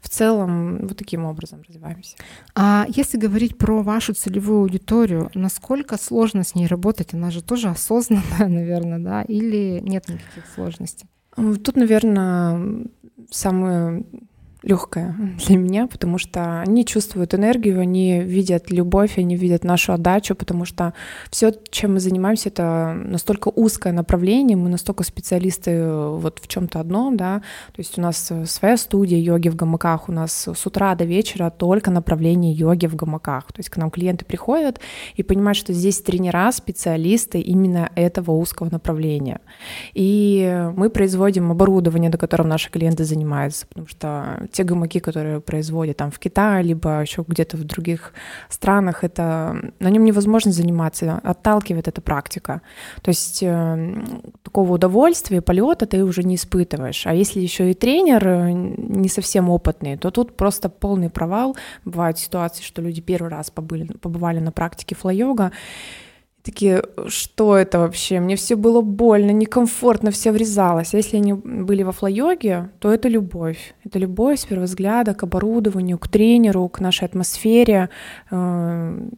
в 0.06 0.08
целом 0.08 0.86
вот 0.86 0.96
таким 0.96 1.24
образом 1.24 1.62
развиваемся. 1.66 2.16
А 2.54 2.86
если 2.88 3.18
говорить 3.18 3.58
про 3.58 3.82
вашу 3.82 4.14
целевую 4.14 4.60
аудиторию, 4.60 5.32
насколько 5.34 5.98
сложно 5.98 6.44
с 6.44 6.54
ней 6.54 6.68
работать? 6.68 7.12
Она 7.12 7.32
же 7.32 7.42
тоже 7.42 7.68
осознанная, 7.68 8.22
наверное, 8.48 9.00
да? 9.00 9.22
Или 9.22 9.80
нет 9.82 10.08
никаких 10.08 10.46
сложностей? 10.54 11.08
Тут, 11.34 11.74
наверное, 11.74 12.86
самое 13.30 14.04
легкая 14.66 15.14
для 15.46 15.56
меня, 15.56 15.86
потому 15.86 16.18
что 16.18 16.60
они 16.60 16.84
чувствуют 16.84 17.34
энергию, 17.34 17.80
они 17.80 18.20
видят 18.20 18.70
любовь, 18.70 19.16
они 19.16 19.36
видят 19.36 19.64
нашу 19.64 19.92
отдачу, 19.92 20.34
потому 20.34 20.64
что 20.64 20.92
все, 21.30 21.52
чем 21.70 21.94
мы 21.94 22.00
занимаемся, 22.00 22.48
это 22.48 22.92
настолько 22.94 23.48
узкое 23.48 23.92
направление, 23.92 24.56
мы 24.56 24.68
настолько 24.68 25.04
специалисты 25.04 25.88
вот 25.88 26.40
в 26.42 26.48
чем-то 26.48 26.80
одном, 26.80 27.16
да, 27.16 27.42
то 27.72 27.78
есть 27.78 27.96
у 27.98 28.02
нас 28.02 28.32
своя 28.46 28.76
студия 28.76 29.18
йоги 29.18 29.48
в 29.48 29.56
гамаках, 29.56 30.08
у 30.08 30.12
нас 30.12 30.48
с 30.52 30.66
утра 30.66 30.94
до 30.94 31.04
вечера 31.04 31.50
только 31.50 31.90
направление 31.90 32.52
йоги 32.52 32.86
в 32.86 32.96
гамаках, 32.96 33.52
то 33.52 33.60
есть 33.60 33.70
к 33.70 33.76
нам 33.76 33.90
клиенты 33.90 34.24
приходят 34.24 34.80
и 35.14 35.22
понимают, 35.22 35.56
что 35.56 35.72
здесь 35.72 36.00
тренера, 36.00 36.50
специалисты 36.50 37.40
именно 37.40 37.90
этого 37.94 38.32
узкого 38.32 38.68
направления. 38.70 39.40
И 39.94 40.68
мы 40.76 40.90
производим 40.90 41.52
оборудование, 41.52 42.10
до 42.10 42.18
которого 42.18 42.48
наши 42.48 42.70
клиенты 42.70 43.04
занимаются, 43.04 43.66
потому 43.68 43.86
что 43.86 44.48
те 44.56 44.64
гамаки, 44.64 45.00
которые 45.00 45.40
производят 45.40 45.98
там 45.98 46.10
в 46.10 46.18
Китае, 46.18 46.62
либо 46.62 47.02
еще 47.02 47.24
где-то 47.28 47.58
в 47.58 47.64
других 47.64 48.14
странах, 48.48 49.04
это 49.04 49.54
на 49.80 49.90
нем 49.90 50.04
невозможно 50.04 50.52
заниматься, 50.52 51.20
отталкивает 51.22 51.88
эта 51.88 52.00
практика. 52.00 52.62
То 53.02 53.10
есть 53.10 53.42
э, 53.42 54.04
такого 54.42 54.72
удовольствия, 54.72 55.42
полета 55.42 55.86
ты 55.86 56.02
уже 56.02 56.22
не 56.22 56.34
испытываешь. 56.36 57.06
А 57.06 57.12
если 57.12 57.40
еще 57.40 57.70
и 57.70 57.74
тренер 57.74 58.28
э, 58.28 58.52
не 58.52 59.08
совсем 59.08 59.50
опытный, 59.50 59.98
то 59.98 60.10
тут 60.10 60.36
просто 60.36 60.70
полный 60.70 61.10
провал. 61.10 61.56
Бывают 61.84 62.18
ситуации, 62.18 62.62
что 62.62 62.80
люди 62.80 63.02
первый 63.02 63.28
раз 63.28 63.50
побыли, 63.50 63.84
побывали 64.00 64.40
на 64.40 64.52
практике 64.52 64.94
флай-йога, 64.94 65.52
такие, 66.46 66.82
что 67.08 67.56
это 67.56 67.78
вообще? 67.78 68.20
Мне 68.20 68.36
все 68.36 68.56
было 68.56 68.80
больно, 68.80 69.32
некомфортно, 69.32 70.10
все 70.10 70.32
врезалось. 70.32 70.94
А 70.94 70.96
если 70.96 71.18
они 71.18 71.34
были 71.34 71.82
во 71.82 71.92
флайоге, 71.92 72.70
то 72.78 72.92
это 72.92 73.08
любовь. 73.08 73.74
Это 73.84 73.98
любовь 73.98 74.40
с 74.40 74.46
первого 74.46 74.66
взгляда 74.66 75.14
к 75.14 75.22
оборудованию, 75.24 75.98
к 75.98 76.08
тренеру, 76.08 76.68
к 76.68 76.80
нашей 76.80 77.04
атмосфере. 77.04 77.88
Э, 78.30 79.08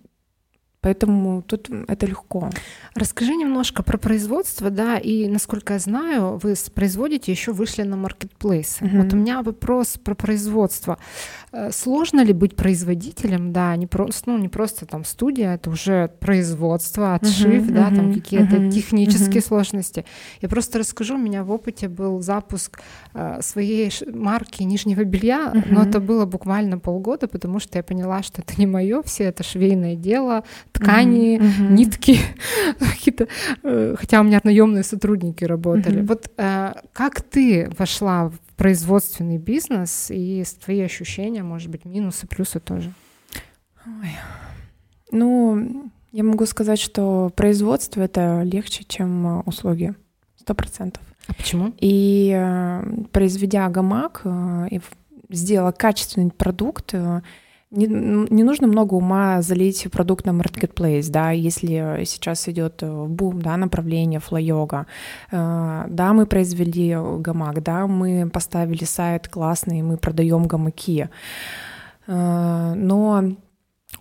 Поэтому 0.81 1.43
тут 1.43 1.69
это 1.89 2.07
легко. 2.07 2.51
Расскажи 2.95 3.35
немножко 3.35 3.83
про 3.83 3.99
производство, 3.99 4.71
да, 4.71 4.97
и 4.97 5.29
насколько 5.29 5.73
я 5.73 5.79
знаю, 5.81 6.39
вы 6.43 6.55
производите 6.73 7.33
еще 7.33 7.53
вышли 7.53 7.83
на 7.83 7.97
маркетплейс. 7.97 8.79
Mm-hmm. 8.81 9.03
Вот 9.03 9.13
у 9.13 9.17
меня 9.17 9.43
вопрос 9.43 9.99
про 9.99 10.15
производство. 10.15 10.99
Э, 11.51 11.71
сложно 11.73 12.23
ли 12.23 12.33
быть 12.33 12.57
производителем, 12.57 13.53
да, 13.53 13.75
не 13.77 13.87
просто, 13.87 14.31
ну 14.31 14.39
не 14.39 14.49
просто 14.49 14.85
там 14.85 15.05
студия, 15.05 15.55
это 15.55 15.71
уже 15.71 16.09
производство, 16.21 17.15
отшив, 17.15 17.65
mm-hmm, 17.65 17.73
да, 17.73 17.89
mm-hmm, 17.89 17.97
там 17.97 18.15
какие-то 18.15 18.57
mm-hmm, 18.57 18.71
технические 18.71 19.41
mm-hmm. 19.41 19.47
сложности. 19.47 20.05
Я 20.43 20.49
просто 20.49 20.79
расскажу, 20.79 21.15
у 21.15 21.19
меня 21.19 21.45
в 21.45 21.51
опыте 21.51 21.89
был 21.89 22.21
запуск 22.21 22.81
э, 23.15 23.39
своей 23.41 23.91
марки 24.13 24.63
нижнего 24.63 25.05
белья, 25.05 25.51
mm-hmm. 25.55 25.67
но 25.71 25.85
это 25.85 26.01
было 26.01 26.27
буквально 26.27 26.79
полгода, 26.79 27.29
потому 27.29 27.61
что 27.61 27.79
я 27.79 27.83
поняла, 27.83 28.23
что 28.23 28.43
это 28.43 28.53
не 28.59 28.67
мое, 28.67 29.03
все 29.03 29.25
это 29.25 29.43
швейное 29.43 29.97
дело 29.97 30.45
ткани, 30.73 31.39
mm-hmm. 31.39 31.73
нитки, 31.73 32.19
какие-то, 32.79 33.27
э, 33.63 33.95
хотя 33.99 34.21
у 34.21 34.25
меня 34.25 34.41
наемные 34.45 34.83
сотрудники 34.83 35.45
работали. 35.45 36.03
Mm-hmm. 36.03 36.07
Вот 36.07 36.31
э, 36.37 36.75
как 36.93 37.23
ты 37.23 37.71
вошла 37.79 38.29
в 38.29 38.48
производственный 38.59 39.39
бизнес 39.39 40.11
и 40.11 40.45
твои 40.63 40.81
ощущения, 40.83 41.43
может 41.43 41.71
быть, 41.71 41.87
минусы, 41.87 42.27
плюсы 42.27 42.61
тоже? 42.61 42.93
Ой. 43.87 44.11
Ну, 45.11 45.91
я 46.13 46.25
могу 46.25 46.45
сказать, 46.45 46.79
что 46.79 47.33
производство 47.35 48.03
это 48.03 48.43
легче, 48.43 48.85
чем 48.85 49.43
услуги, 49.47 49.95
сто 50.37 50.55
процентов. 50.55 51.03
А 51.29 51.33
почему? 51.35 51.73
И 51.79 52.37
произведя 53.13 53.69
гамак 53.71 54.27
и 54.71 54.81
сделала 55.31 55.73
качественный 55.73 56.31
продукт, 56.31 56.95
не, 57.71 57.87
не 57.87 58.45
нужно 58.45 58.67
много 58.67 58.95
ума 58.95 59.43
залить 59.43 59.91
продукт 59.91 60.27
на 60.27 60.31
marketplace, 60.31 61.11
да, 61.11 61.33
если 61.33 62.05
сейчас 62.05 62.49
идет 62.49 62.83
э, 62.83 63.05
бум, 63.07 63.43
да, 63.43 63.57
направление 63.57 64.21
фло-йога. 64.21 64.87
Э, 65.31 65.85
да, 65.89 66.13
мы 66.13 66.27
произвели 66.27 66.97
гамак, 67.19 67.63
да, 67.63 67.87
мы 67.87 68.31
поставили 68.31 68.85
сайт 68.85 69.29
классный, 69.29 69.83
мы 69.83 69.99
продаем 69.99 70.45
гамаки. 70.45 71.11
Э, 72.07 72.73
но 72.75 73.25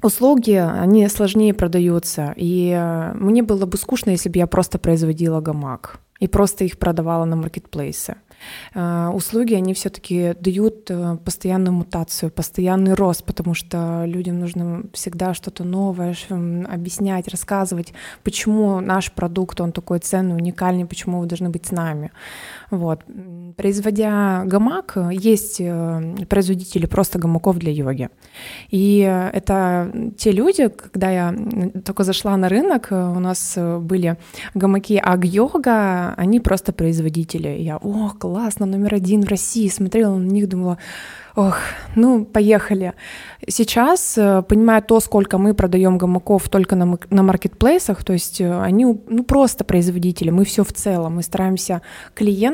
услуги, 0.01 0.51
они 0.51 1.09
сложнее 1.09 1.53
продаются, 1.53 2.33
и 2.37 2.73
мне 3.15 3.43
было 3.43 3.65
бы 3.65 3.77
скучно, 3.77 4.11
если 4.11 4.29
бы 4.29 4.37
я 4.37 4.47
просто 4.47 4.79
производила 4.79 5.41
гамак 5.41 5.99
и 6.21 6.27
просто 6.27 6.63
их 6.63 6.77
продавала 6.77 7.25
на 7.25 7.35
маркетплейсе. 7.35 8.15
Э, 8.73 9.09
услуги, 9.13 9.53
они 9.53 9.73
все-таки 9.73 10.33
дают 10.39 10.89
э, 10.89 11.17
постоянную 11.23 11.73
мутацию, 11.73 12.31
постоянный 12.31 12.93
рост, 12.93 13.23
потому 13.23 13.53
что 13.53 14.03
людям 14.05 14.39
нужно 14.39 14.83
всегда 14.93 15.33
что-то 15.33 15.63
новое 15.63 16.15
объяснять, 16.29 17.27
рассказывать, 17.27 17.93
почему 18.23 18.79
наш 18.79 19.11
продукт, 19.11 19.61
он 19.61 19.71
такой 19.71 19.99
ценный, 19.99 20.35
уникальный, 20.35 20.85
почему 20.85 21.19
вы 21.19 21.25
должны 21.25 21.49
быть 21.49 21.65
с 21.65 21.71
нами. 21.71 22.11
Вот. 22.69 23.01
Производя 23.55 24.43
гамак, 24.45 24.97
есть 25.11 25.61
э, 25.61 26.15
производители 26.29 26.85
просто 26.85 27.17
гамаков 27.17 27.57
для 27.57 27.71
йоги. 27.71 28.09
И 28.69 28.99
это 28.99 29.91
те 30.17 30.31
люди, 30.31 30.67
когда 30.67 31.09
я 31.09 31.35
только 31.85 32.03
зашла 32.03 32.35
на 32.37 32.49
рынок, 32.49 32.87
у 32.91 33.19
нас 33.19 33.57
были 33.57 34.17
гамаки 34.53 35.01
аг-йога, 35.03 36.13
они 36.17 36.39
просто 36.39 36.73
производители. 36.73 37.49
Я, 37.49 37.77
о, 37.77 38.11
классно, 38.19 38.65
номер 38.65 38.95
один 38.95 39.23
в 39.23 39.29
России, 39.29 39.69
смотрела 39.69 40.15
на 40.17 40.29
них, 40.29 40.49
думала, 40.49 40.77
ох, 41.37 41.57
ну, 41.95 42.25
поехали. 42.25 42.93
Сейчас, 43.47 44.17
э, 44.17 44.41
понимая 44.41 44.81
то, 44.81 44.99
сколько 44.99 45.37
мы 45.37 45.53
продаем 45.53 45.97
гамаков 45.97 46.49
только 46.49 46.75
на, 46.75 46.97
на 47.11 47.23
маркетплейсах, 47.23 48.03
то 48.03 48.13
есть 48.13 48.41
э, 48.41 48.61
они 48.61 48.85
ну, 48.85 49.23
просто 49.23 49.63
производители, 49.63 50.31
мы 50.31 50.45
все 50.45 50.63
в 50.63 50.73
целом, 50.73 51.15
мы 51.17 51.21
стараемся 51.21 51.81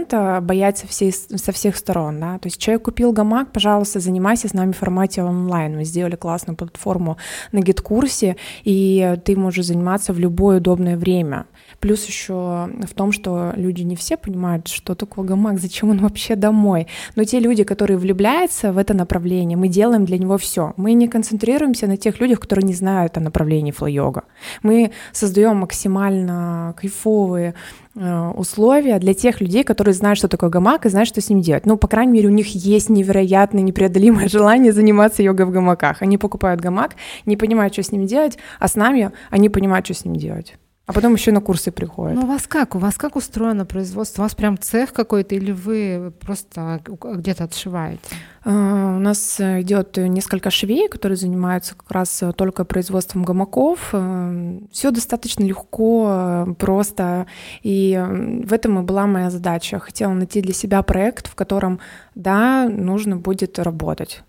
клиента 0.04 0.40
бояться 0.42 0.88
всей, 0.88 1.12
со 1.12 1.52
всех 1.52 1.76
сторон. 1.76 2.20
Да? 2.20 2.38
То 2.40 2.48
есть 2.48 2.60
человек 2.60 2.84
купил 2.84 3.12
гамак, 3.12 3.52
пожалуйста, 3.52 4.00
занимайся 4.00 4.48
с 4.48 4.54
нами 4.54 4.72
в 4.72 4.78
формате 4.78 5.24
онлайн. 5.24 5.76
Мы 5.76 5.86
сделали 5.86 6.16
классную 6.16 6.58
платформу 6.58 7.18
на 7.52 7.60
гид-курсе, 7.60 8.36
и 8.64 9.18
ты 9.24 9.36
можешь 9.36 9.66
заниматься 9.66 10.14
в 10.14 10.20
любое 10.20 10.58
удобное 10.58 10.98
время. 10.98 11.46
Плюс 11.84 12.06
еще 12.06 12.34
в 12.34 12.94
том, 12.96 13.12
что 13.12 13.52
люди 13.58 13.82
не 13.82 13.98
все 13.98 14.16
понимают, 14.16 14.70
что 14.70 14.96
такое 14.96 15.26
гамак, 15.26 15.60
зачем 15.60 15.90
он 15.90 15.98
вообще 15.98 16.38
домой. 16.38 16.88
Но 17.18 17.26
те 17.26 17.42
люди, 17.42 17.66
которые 17.66 17.98
влюбляются 17.98 18.72
в 18.72 18.78
это 18.78 18.94
направление, 18.94 19.58
мы 19.58 19.68
делаем 19.68 20.06
для 20.06 20.18
него 20.18 20.38
все. 20.38 20.74
Мы 20.78 20.94
не 20.94 21.10
концентрируемся 21.10 21.88
на 21.88 21.98
тех 21.98 22.22
людях, 22.22 22.40
которые 22.40 22.66
не 22.66 22.74
знают 22.74 23.18
о 23.18 23.20
направлении 23.20 23.74
фло-йога. 23.74 24.24
Мы 24.62 24.92
создаем 25.12 25.58
максимально 25.58 26.74
кайфовые 26.80 27.54
э, 27.96 28.32
условия 28.38 28.98
для 29.00 29.14
тех 29.14 29.42
людей, 29.42 29.66
которые 29.66 29.94
знают, 29.94 30.18
что 30.18 30.30
такое 30.30 30.50
гамак 30.50 30.86
и 30.86 30.90
знают, 30.90 31.10
что 31.10 31.20
с 31.20 31.30
ним 31.30 31.42
делать. 31.42 31.66
Ну, 31.66 31.76
по 31.76 31.90
крайней 31.90 32.14
мере, 32.14 32.30
у 32.30 32.32
них 32.32 32.48
есть 32.56 32.90
невероятное, 32.90 33.62
непреодолимое 33.62 34.28
желание 34.30 34.72
заниматься 34.72 35.22
йогой 35.22 35.48
в 35.48 35.52
гамаках. 35.52 36.02
Они 36.02 36.18
покупают 36.18 36.62
гамак, 36.62 36.96
не 37.26 37.36
понимают, 37.36 37.74
что 37.74 37.84
с 37.84 37.92
ним 37.92 38.06
делать, 38.06 38.38
а 38.62 38.70
с 38.70 38.76
нами 38.76 39.12
они 39.30 39.50
понимают, 39.50 39.86
что 39.86 39.96
с 39.96 40.06
ним 40.06 40.16
делать. 40.16 40.56
А 40.86 40.92
потом 40.92 41.14
еще 41.14 41.32
на 41.32 41.40
курсы 41.40 41.72
приходят. 41.72 42.16
Ну, 42.16 42.24
у 42.24 42.28
вас 42.28 42.46
как? 42.46 42.76
У 42.76 42.78
вас 42.78 42.96
как 42.96 43.16
устроено 43.16 43.66
производство? 43.66 44.22
У 44.22 44.26
вас 44.26 44.36
прям 44.36 44.58
цех 44.58 44.92
какой-то 44.92 45.34
или 45.34 45.52
вы 45.52 46.12
просто 46.20 46.82
где-то 46.86 47.46
отшиваете? 47.46 48.02
Uh, 48.44 48.98
у 48.98 49.00
нас 49.00 49.40
идет 49.40 49.96
несколько 49.96 50.52
швей, 50.52 50.90
которые 50.90 51.16
занимаются 51.16 51.76
как 51.76 51.90
раз 51.92 52.22
только 52.36 52.66
производством 52.66 53.24
гамаков. 53.24 53.94
Uh, 53.94 54.68
Все 54.74 54.92
достаточно 54.92 55.46
легко, 55.46 56.54
просто. 56.60 57.28
И 57.62 57.98
в 58.44 58.52
этом 58.52 58.80
и 58.80 58.82
была 58.82 59.08
моя 59.08 59.30
задача. 59.30 59.80
Хотела 59.80 60.12
найти 60.12 60.42
для 60.42 60.54
себя 60.54 60.82
проект, 60.82 61.28
в 61.28 61.36
котором, 61.36 61.80
да, 62.16 62.68
нужно 62.70 63.16
будет 63.16 63.58
работать 63.58 64.22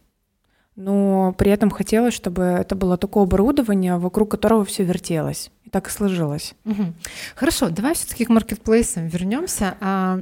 но 0.76 1.34
при 1.38 1.50
этом 1.50 1.70
хотелось, 1.70 2.14
чтобы 2.14 2.42
это 2.42 2.74
было 2.74 2.96
такое 2.96 3.24
оборудование, 3.24 3.96
вокруг 3.96 4.30
которого 4.30 4.64
все 4.64 4.84
вертелось 4.84 5.50
так 5.74 5.88
и 5.88 5.90
сложилось. 5.90 6.54
Угу. 6.64 6.94
Хорошо, 7.34 7.68
давай 7.68 7.94
все-таки 7.94 8.24
к 8.24 8.28
маркетплейсам 8.28 9.08
вернемся. 9.08 9.74
А, 9.80 10.20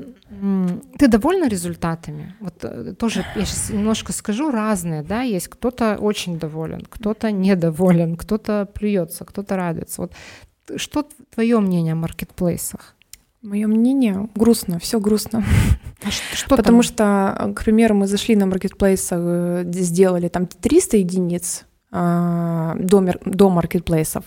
ты 0.98 1.08
довольна 1.08 1.46
результатами? 1.46 2.34
Вот 2.40 2.54
э, 2.62 2.94
тоже 2.94 3.22
я 3.36 3.44
сейчас 3.44 3.68
немножко 3.68 4.12
скажу 4.14 4.50
разные, 4.50 5.02
да, 5.02 5.20
есть 5.20 5.48
кто-то 5.48 5.98
очень 6.00 6.38
доволен, 6.38 6.86
кто-то 6.88 7.30
недоволен, 7.30 8.16
кто-то 8.16 8.66
плюется, 8.72 9.26
кто-то 9.26 9.56
радуется. 9.56 10.00
Вот 10.00 10.12
что 10.76 11.06
твое 11.34 11.60
мнение 11.60 11.92
о 11.92 11.96
маркетплейсах? 11.96 12.96
Мое 13.42 13.66
мнение 13.66 14.28
грустно, 14.36 14.78
все 14.78 15.00
грустно. 15.00 15.44
А 16.04 16.10
что, 16.10 16.36
что 16.36 16.56
Потому 16.56 16.82
там? 16.82 16.82
что, 16.82 17.52
к 17.54 17.64
примеру, 17.64 17.94
мы 17.94 18.06
зашли 18.06 18.36
на 18.36 18.46
маркетплейс, 18.46 19.08
э, 19.10 19.64
сделали 19.66 20.28
там 20.28 20.46
300 20.46 20.96
единиц, 20.98 21.64
а, 21.94 22.74
до, 22.78 23.04
до 23.24 23.50
маркетплейсов. 23.50 24.24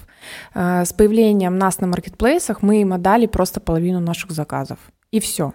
А, 0.54 0.86
с 0.86 0.94
появлением 0.94 1.58
нас 1.58 1.80
на 1.80 1.88
маркетплейсах 1.88 2.62
мы 2.62 2.82
им 2.82 2.94
отдали 2.94 3.26
просто 3.26 3.60
половину 3.60 4.00
наших 4.00 4.32
заказов. 4.32 4.78
И 5.12 5.20
все. 5.20 5.54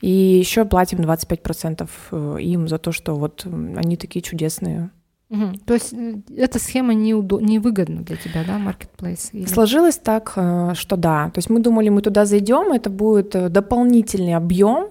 И 0.00 0.10
еще 0.10 0.64
платим 0.64 1.00
25% 1.00 1.88
э, 2.12 2.36
им 2.40 2.66
за 2.66 2.78
то, 2.78 2.92
что 2.92 3.14
вот 3.14 3.44
они 3.44 3.96
такие 3.96 4.22
чудесные. 4.22 4.90
Угу. 5.30 5.52
То 5.64 5.74
есть 5.74 5.92
э, 5.92 6.14
эта 6.36 6.58
схема 6.58 6.92
не 6.92 7.10
неудо... 7.10 7.38
невыгодна 7.38 8.02
для 8.02 8.16
тебя, 8.16 8.44
да, 8.46 8.58
маркетплейс? 8.58 9.30
Или... 9.32 9.46
Сложилось 9.46 9.96
так, 9.96 10.32
э, 10.36 10.72
что 10.74 10.96
да. 10.96 11.30
То 11.30 11.38
есть 11.38 11.50
мы 11.50 11.60
думали, 11.60 11.88
мы 11.88 12.02
туда 12.02 12.24
зайдем, 12.24 12.72
это 12.72 12.90
будет 12.90 13.30
дополнительный 13.52 14.34
объем, 14.34 14.90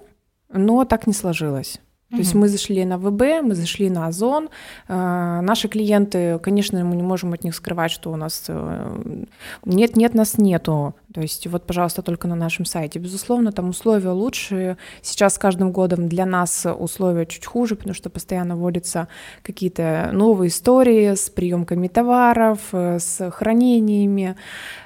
но 0.51 0.85
так 0.85 1.07
не 1.07 1.13
сложилось. 1.13 1.79
То 2.09 2.17
есть 2.17 2.33
мы 2.33 2.47
зашли 2.47 2.85
на 2.85 2.97
ВБ, 2.97 3.43
мы 3.43 3.53
зашли 3.53 3.89
на 3.89 4.07
Озон. 4.07 4.49
Э, 4.87 5.41
наши 5.41 5.67
клиенты, 5.67 6.39
конечно, 6.39 6.83
мы 6.83 6.95
не 6.95 7.03
можем 7.03 7.33
от 7.33 7.43
них 7.43 7.53
скрывать, 7.53 7.91
что 7.91 8.11
у 8.11 8.15
нас 8.15 8.45
э, 8.47 9.23
нет, 9.65 9.95
нет, 9.95 10.15
нас 10.15 10.39
нету. 10.39 10.95
То 11.13 11.21
есть 11.21 11.47
вот, 11.47 11.65
пожалуйста, 11.65 12.01
только 12.01 12.27
на 12.27 12.35
нашем 12.35 12.65
сайте. 12.65 12.99
Безусловно, 12.99 13.51
там 13.51 13.69
условия 13.69 14.09
лучше. 14.09 14.77
Сейчас 15.01 15.35
с 15.35 15.37
каждым 15.37 15.71
годом 15.71 16.07
для 16.07 16.25
нас 16.25 16.67
условия 16.77 17.25
чуть 17.25 17.45
хуже, 17.45 17.75
потому 17.75 17.95
что 17.95 18.09
постоянно 18.09 18.55
вводятся 18.55 19.07
какие-то 19.41 20.11
новые 20.13 20.49
истории 20.49 21.15
с 21.15 21.29
приемками 21.29 21.87
товаров, 21.87 22.59
э, 22.73 22.99
с 22.99 23.31
хранениями, 23.31 24.35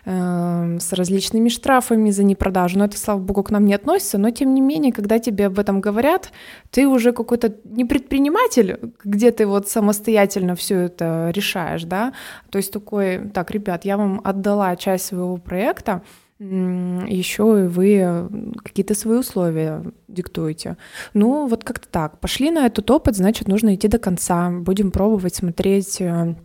с 0.06 0.92
различными 0.92 1.48
штрафами 1.48 2.10
за 2.12 2.24
непродажу. 2.24 2.78
Но 2.78 2.86
это, 2.86 2.98
слава 2.98 3.20
богу, 3.20 3.44
к 3.44 3.52
нам 3.52 3.66
не 3.66 3.74
относится. 3.74 4.18
Но 4.18 4.32
тем 4.32 4.54
не 4.54 4.62
менее, 4.62 4.92
когда 4.92 5.20
тебе 5.20 5.46
об 5.46 5.60
этом 5.60 5.80
говорят, 5.80 6.32
ты 6.72 6.88
уже 6.88 7.14
какой-то 7.14 7.56
не 7.64 7.86
предприниматель, 7.86 8.80
где 9.04 9.32
ты 9.32 9.46
вот 9.46 9.70
самостоятельно 9.70 10.56
все 10.56 10.80
это 10.82 11.32
решаешь, 11.34 11.84
да, 11.84 12.14
то 12.50 12.58
есть 12.58 12.72
такой, 12.72 13.30
так, 13.30 13.52
ребят, 13.52 13.86
я 13.86 13.98
вам 13.98 14.22
отдала 14.24 14.76
часть 14.76 15.06
своего 15.06 15.38
проекта, 15.38 16.02
еще 16.44 17.64
и 17.64 17.68
вы 17.68 18.30
какие-то 18.64 18.96
свои 18.96 19.18
условия 19.18 19.84
диктуете. 20.08 20.78
Ну, 21.14 21.48
вот 21.48 21.64
как-то 21.64 21.88
так. 21.88 22.20
Пошли 22.20 22.52
на 22.52 22.66
этот 22.66 22.90
опыт, 22.92 23.16
значит, 23.16 23.48
нужно 23.48 23.76
идти 23.76 23.88
до 23.88 24.00
конца. 24.00 24.50
Будем 24.50 24.92
пробовать, 24.92 25.36
смотреть. 25.36 26.02
Э, 26.02 26.36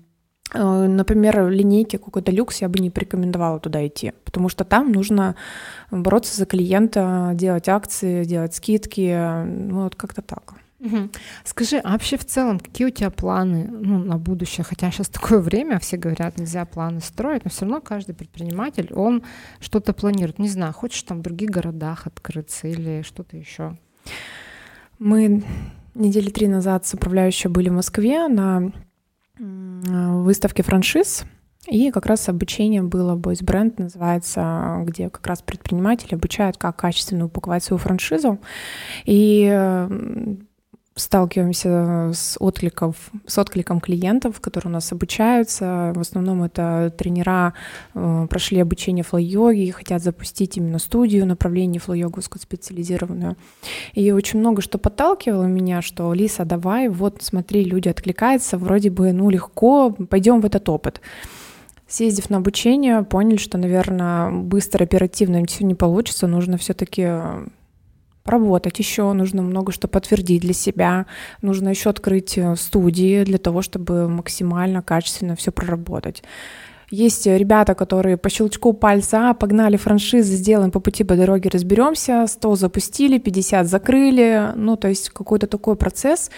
э, 0.54 0.86
например, 0.86 1.48
линейки 1.48 1.96
какой-то 1.96 2.30
люкс 2.32 2.60
я 2.60 2.68
бы 2.68 2.78
не 2.78 2.90
порекомендовала 2.90 3.58
туда 3.60 3.86
идти, 3.86 4.12
потому 4.24 4.48
что 4.48 4.64
там 4.64 4.92
нужно 4.92 5.34
бороться 5.90 6.36
за 6.36 6.46
клиента, 6.46 7.32
делать 7.34 7.68
акции, 7.68 8.24
делать 8.24 8.54
скидки, 8.54 9.44
ну, 9.44 9.84
вот 9.84 9.96
как-то 9.96 10.22
так. 10.22 10.54
Угу. 10.80 11.10
Скажи, 11.44 11.78
а 11.78 11.92
вообще 11.92 12.16
в 12.16 12.24
целом 12.24 12.60
какие 12.60 12.86
у 12.86 12.90
тебя 12.90 13.10
планы 13.10 13.66
ну, 13.68 13.98
на 13.98 14.16
будущее? 14.16 14.64
Хотя 14.64 14.90
сейчас 14.90 15.08
такое 15.08 15.40
время, 15.40 15.80
все 15.80 15.96
говорят, 15.96 16.38
нельзя 16.38 16.64
планы 16.64 17.00
строить, 17.00 17.44
но 17.44 17.50
все 17.50 17.62
равно 17.62 17.80
каждый 17.80 18.14
предприниматель, 18.14 18.92
он 18.94 19.24
что-то 19.58 19.92
планирует. 19.92 20.38
Не 20.38 20.48
знаю, 20.48 20.72
хочешь 20.72 21.02
там 21.02 21.18
в 21.18 21.22
других 21.22 21.50
городах 21.50 22.06
открыться 22.06 22.68
или 22.68 23.02
что-то 23.02 23.36
еще? 23.36 23.76
Мы 25.00 25.42
недели 25.94 26.30
три 26.30 26.46
назад 26.46 26.86
с 26.86 26.94
управляющей 26.94 27.50
были 27.50 27.68
в 27.68 27.74
Москве 27.74 28.28
на 28.28 28.72
выставке 29.38 30.62
франшиз. 30.62 31.24
И 31.66 31.90
как 31.90 32.06
раз 32.06 32.28
обучение 32.28 32.82
было 32.82 33.14
Boys 33.14 33.44
Brand, 33.44 33.74
называется, 33.76 34.82
где 34.86 35.10
как 35.10 35.26
раз 35.26 35.42
предприниматели 35.42 36.14
обучают, 36.14 36.56
как 36.56 36.76
качественно 36.76 37.26
упаковать 37.26 37.62
свою 37.62 37.78
франшизу. 37.78 38.38
И 39.04 39.44
сталкиваемся 40.98 42.10
с, 42.12 42.36
откликов, 42.38 42.96
с 43.26 43.38
откликом 43.38 43.80
клиентов, 43.80 44.40
которые 44.40 44.70
у 44.70 44.72
нас 44.72 44.92
обучаются. 44.92 45.92
В 45.94 46.00
основном 46.00 46.42
это 46.42 46.92
тренера 46.96 47.54
э, 47.94 48.26
прошли 48.28 48.60
обучение 48.60 49.04
флой-йоги 49.04 49.66
и 49.66 49.70
хотят 49.70 50.02
запустить 50.02 50.56
именно 50.56 50.78
студию 50.78 51.26
направления 51.26 51.78
флой-йогу 51.78 52.20
специализированную. 52.22 53.36
И 53.94 54.12
очень 54.12 54.40
много 54.40 54.62
что 54.62 54.78
подталкивало 54.78 55.44
меня, 55.44 55.82
что 55.82 56.12
Лиса, 56.12 56.44
давай, 56.44 56.88
вот 56.88 57.18
смотри, 57.22 57.64
люди 57.64 57.88
откликаются, 57.88 58.58
вроде 58.58 58.90
бы, 58.90 59.12
ну, 59.12 59.30
легко, 59.30 59.90
пойдем 59.90 60.40
в 60.40 60.44
этот 60.44 60.68
опыт. 60.68 61.00
Съездив 61.86 62.28
на 62.28 62.36
обучение, 62.36 63.02
поняли, 63.02 63.38
что, 63.38 63.56
наверное, 63.56 64.30
быстро, 64.30 64.84
оперативно 64.84 65.44
все 65.46 65.64
не 65.64 65.74
получится, 65.74 66.26
нужно 66.26 66.58
все-таки 66.58 67.08
работать. 68.28 68.78
Еще, 68.78 69.12
нужно 69.12 69.42
много 69.42 69.72
что 69.72 69.88
подтвердить 69.88 70.42
для 70.42 70.54
себя, 70.54 71.06
нужно 71.42 71.68
еще 71.70 71.90
открыть 71.90 72.38
э, 72.38 72.56
студии 72.56 73.24
для 73.24 73.38
того, 73.38 73.62
чтобы 73.62 74.08
максимально 74.08 74.82
качественно 74.82 75.36
все 75.36 75.50
проработать. 75.52 76.22
Есть 76.90 77.26
ребята, 77.26 77.74
которые 77.74 78.16
по 78.16 78.30
щелчку 78.30 78.72
пальца, 78.72 79.34
погнали 79.34 79.76
франшизы, 79.76 80.34
сделаем 80.34 80.70
по 80.70 80.80
пути 80.80 81.04
по 81.04 81.16
дороге, 81.16 81.50
разберемся, 81.52 82.26
100 82.26 82.56
запустили, 82.56 83.18
50 83.18 83.66
закрыли, 83.66 84.52
ну, 84.56 84.76
то 84.76 84.88
есть 84.88 85.10
какой-то 85.10 85.46
такой 85.46 85.76
процесс, 85.76 86.30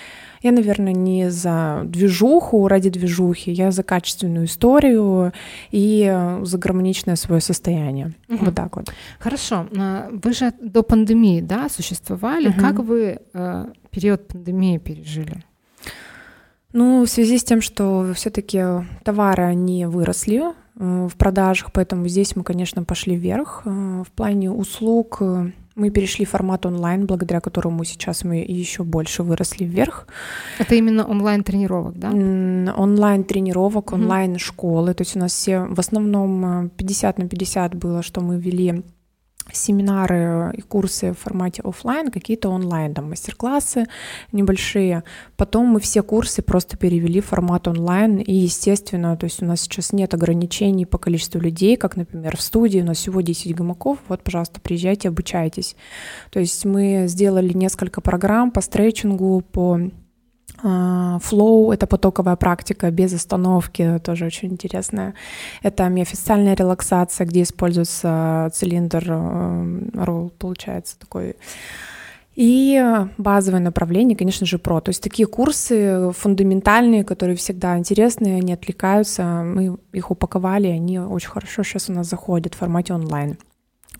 я, 0.42 0.52
наверное, 0.52 0.92
не 0.92 1.30
за 1.30 1.82
движуху 1.84 2.66
ради 2.68 2.90
движухи, 2.90 3.50
я 3.50 3.70
за 3.70 3.82
качественную 3.82 4.46
историю 4.46 5.32
и 5.70 6.08
э, 6.10 6.44
за 6.44 6.58
гармоничное 6.58 7.16
свое 7.16 7.40
состояние. 7.40 8.14
Угу. 8.28 8.44
Вот 8.46 8.54
так 8.54 8.76
вот. 8.76 8.92
Хорошо. 9.18 9.66
А, 9.76 10.08
вы 10.10 10.32
же 10.32 10.52
до 10.60 10.82
пандемии, 10.82 11.40
да, 11.40 11.68
существовали. 11.68 12.48
Угу. 12.48 12.60
Как 12.60 12.78
вы 12.78 13.18
э, 13.32 13.66
период 13.90 14.28
пандемии 14.28 14.78
пережили? 14.78 15.44
Ну, 16.72 17.04
в 17.04 17.10
связи 17.10 17.36
с 17.36 17.44
тем, 17.44 17.60
что 17.60 18.12
все-таки 18.14 18.62
товары 19.04 19.42
они 19.42 19.86
выросли 19.86 20.40
э, 20.40 21.08
в 21.10 21.16
продажах, 21.16 21.72
поэтому 21.72 22.08
здесь 22.08 22.34
мы, 22.34 22.44
конечно, 22.44 22.84
пошли 22.84 23.16
вверх. 23.16 23.62
В 23.64 24.06
плане 24.14 24.50
услуг 24.50 25.20
мы 25.80 25.90
перешли 25.90 26.24
в 26.24 26.30
формат 26.30 26.66
онлайн, 26.66 27.06
благодаря 27.06 27.40
которому 27.40 27.84
сейчас 27.84 28.24
мы 28.24 28.36
еще 28.36 28.82
больше 28.82 29.22
выросли 29.22 29.64
вверх. 29.64 30.06
Это 30.58 30.74
именно 30.74 31.06
онлайн-тренировок, 31.06 31.98
да? 31.98 32.10
Онлайн-тренировок, 32.10 33.92
онлайн-школы. 33.92 34.94
То 34.94 35.02
есть 35.02 35.16
у 35.16 35.18
нас 35.18 35.32
все 35.32 35.60
в 35.60 35.80
основном 35.80 36.70
50 36.76 37.18
э, 37.18 37.22
на 37.22 37.28
50 37.28 37.74
было, 37.74 38.02
что 38.02 38.20
мы 38.20 38.38
вели 38.38 38.82
семинары 39.52 40.52
и 40.56 40.60
курсы 40.60 41.12
в 41.12 41.18
формате 41.18 41.62
офлайн, 41.64 42.10
какие-то 42.10 42.48
онлайн, 42.48 42.94
там 42.94 43.10
мастер-классы 43.10 43.86
небольшие. 44.32 45.04
Потом 45.36 45.66
мы 45.66 45.80
все 45.80 46.02
курсы 46.02 46.42
просто 46.42 46.76
перевели 46.76 47.20
в 47.20 47.26
формат 47.26 47.68
онлайн, 47.68 48.18
и, 48.18 48.32
естественно, 48.32 49.16
то 49.16 49.24
есть 49.24 49.42
у 49.42 49.46
нас 49.46 49.60
сейчас 49.60 49.92
нет 49.92 50.14
ограничений 50.14 50.86
по 50.86 50.98
количеству 50.98 51.40
людей, 51.40 51.76
как, 51.76 51.96
например, 51.96 52.36
в 52.36 52.42
студии 52.42 52.80
у 52.80 52.84
нас 52.84 52.98
всего 52.98 53.20
10 53.20 53.54
гамаков, 53.54 53.98
вот, 54.08 54.22
пожалуйста, 54.22 54.60
приезжайте, 54.60 55.08
обучайтесь. 55.08 55.76
То 56.30 56.40
есть 56.40 56.64
мы 56.64 57.04
сделали 57.06 57.52
несколько 57.52 58.00
программ 58.00 58.50
по 58.50 58.60
стретчингу, 58.60 59.42
по 59.52 59.80
Флоу— 60.62 61.72
это 61.72 61.86
потоковая 61.86 62.36
практика 62.36 62.90
без 62.90 63.14
остановки, 63.14 64.00
тоже 64.04 64.26
очень 64.26 64.52
интересная. 64.52 65.14
Это 65.62 65.88
миофасциальная 65.88 66.54
релаксация, 66.54 67.26
где 67.26 67.42
используется 67.42 68.50
цилиндр, 68.52 69.04
э, 69.08 69.80
ролл, 69.94 70.32
получается, 70.38 70.98
такой 70.98 71.36
и 72.36 72.82
базовое 73.18 73.60
направление, 73.60 74.16
конечно 74.16 74.46
же, 74.46 74.58
про. 74.58 74.80
То 74.80 74.90
есть 74.90 75.02
такие 75.02 75.26
курсы 75.26 76.10
фундаментальные, 76.16 77.04
которые 77.04 77.36
всегда 77.36 77.76
интересные, 77.76 78.36
они 78.36 78.52
отвлекаются. 78.54 79.42
Мы 79.44 79.76
их 79.92 80.10
упаковали, 80.10 80.68
они 80.68 80.98
очень 80.98 81.28
хорошо 81.28 81.62
сейчас 81.62 81.90
у 81.90 81.92
нас 81.92 82.08
заходят 82.08 82.54
в 82.54 82.58
формате 82.58 82.94
онлайн 82.94 83.36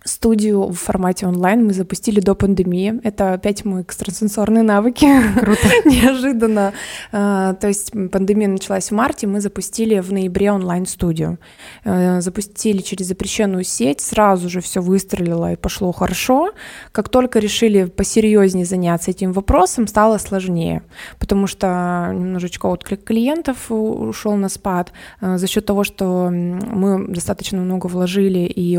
студию 0.05 0.69
в 0.69 0.75
формате 0.75 1.27
онлайн 1.27 1.67
мы 1.67 1.73
запустили 1.73 2.21
до 2.21 2.35
пандемии. 2.35 3.01
Это 3.05 3.35
опять 3.35 3.65
мои 3.65 3.83
экстрасенсорные 3.83 4.63
навыки. 4.63 5.07
Круто. 5.39 5.69
Неожиданно. 5.85 6.73
А, 7.13 7.55
то 7.55 7.69
есть 7.69 7.93
пандемия 8.11 8.49
началась 8.49 8.91
в 8.91 8.95
марте, 8.95 9.27
мы 9.27 9.41
запустили 9.41 10.01
в 10.01 10.13
ноябре 10.13 10.53
онлайн-студию. 10.53 11.39
А, 11.85 12.21
запустили 12.21 12.79
через 12.79 13.09
запрещенную 13.09 13.65
сеть, 13.65 14.01
сразу 14.01 14.49
же 14.49 14.61
все 14.61 14.81
выстрелило 14.81 15.53
и 15.53 15.57
пошло 15.57 15.93
хорошо. 15.93 16.53
Как 16.93 17.09
только 17.09 17.39
решили 17.39 17.85
посерьезнее 17.85 18.65
заняться 18.65 19.11
этим 19.11 19.33
вопросом, 19.33 19.87
стало 19.87 20.19
сложнее, 20.19 20.83
потому 21.19 21.47
что 21.47 22.11
немножечко 22.15 22.67
отклик 22.67 23.05
клиентов 23.05 23.71
ушел 23.71 24.37
на 24.37 24.49
спад 24.49 24.93
а, 25.21 25.37
за 25.37 25.47
счет 25.47 25.67
того, 25.67 25.85
что 25.85 26.31
мы 26.31 27.07
достаточно 27.09 27.59
много 27.59 27.87
вложили 27.87 28.41
и 28.41 28.79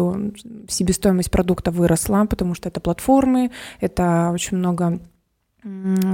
себестоимость 0.67 1.10
стоимость 1.11 1.31
продукта 1.31 1.71
выросла, 1.71 2.25
потому 2.25 2.55
что 2.55 2.69
это 2.69 2.79
платформы, 2.79 3.51
это 3.81 4.31
очень 4.33 4.57
много 4.57 4.99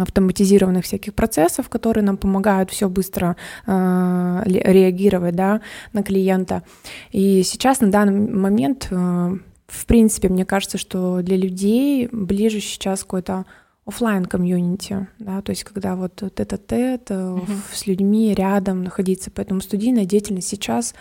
автоматизированных 0.02 0.84
всяких 0.84 1.14
процессов, 1.14 1.70
которые 1.70 2.04
нам 2.04 2.18
помогают 2.18 2.70
все 2.70 2.90
быстро 2.90 3.38
э, 3.66 4.42
реагировать 4.46 5.36
да, 5.36 5.62
на 5.94 6.04
клиента. 6.04 6.64
И 7.14 7.44
сейчас 7.44 7.80
на 7.80 7.90
данный 7.90 8.30
момент, 8.30 8.88
э, 8.92 9.38
в 9.68 9.86
принципе, 9.86 10.28
мне 10.30 10.46
кажется, 10.46 10.78
что 10.78 11.22
для 11.22 11.38
людей 11.38 12.10
ближе 12.12 12.60
сейчас 12.60 13.04
какой-то 13.04 13.46
офлайн 13.86 14.26
комьюнити, 14.26 15.08
да, 15.20 15.42
то 15.42 15.52
есть 15.52 15.64
когда 15.64 15.96
вот, 15.96 16.22
этот 16.24 16.68
тет 16.68 17.10
uh-huh. 17.10 17.48
с 17.72 17.88
людьми 17.88 18.34
рядом 18.34 18.84
находиться, 18.84 19.32
поэтому 19.32 19.62
студийная 19.62 20.04
деятельность 20.06 20.50
сейчас 20.50 20.94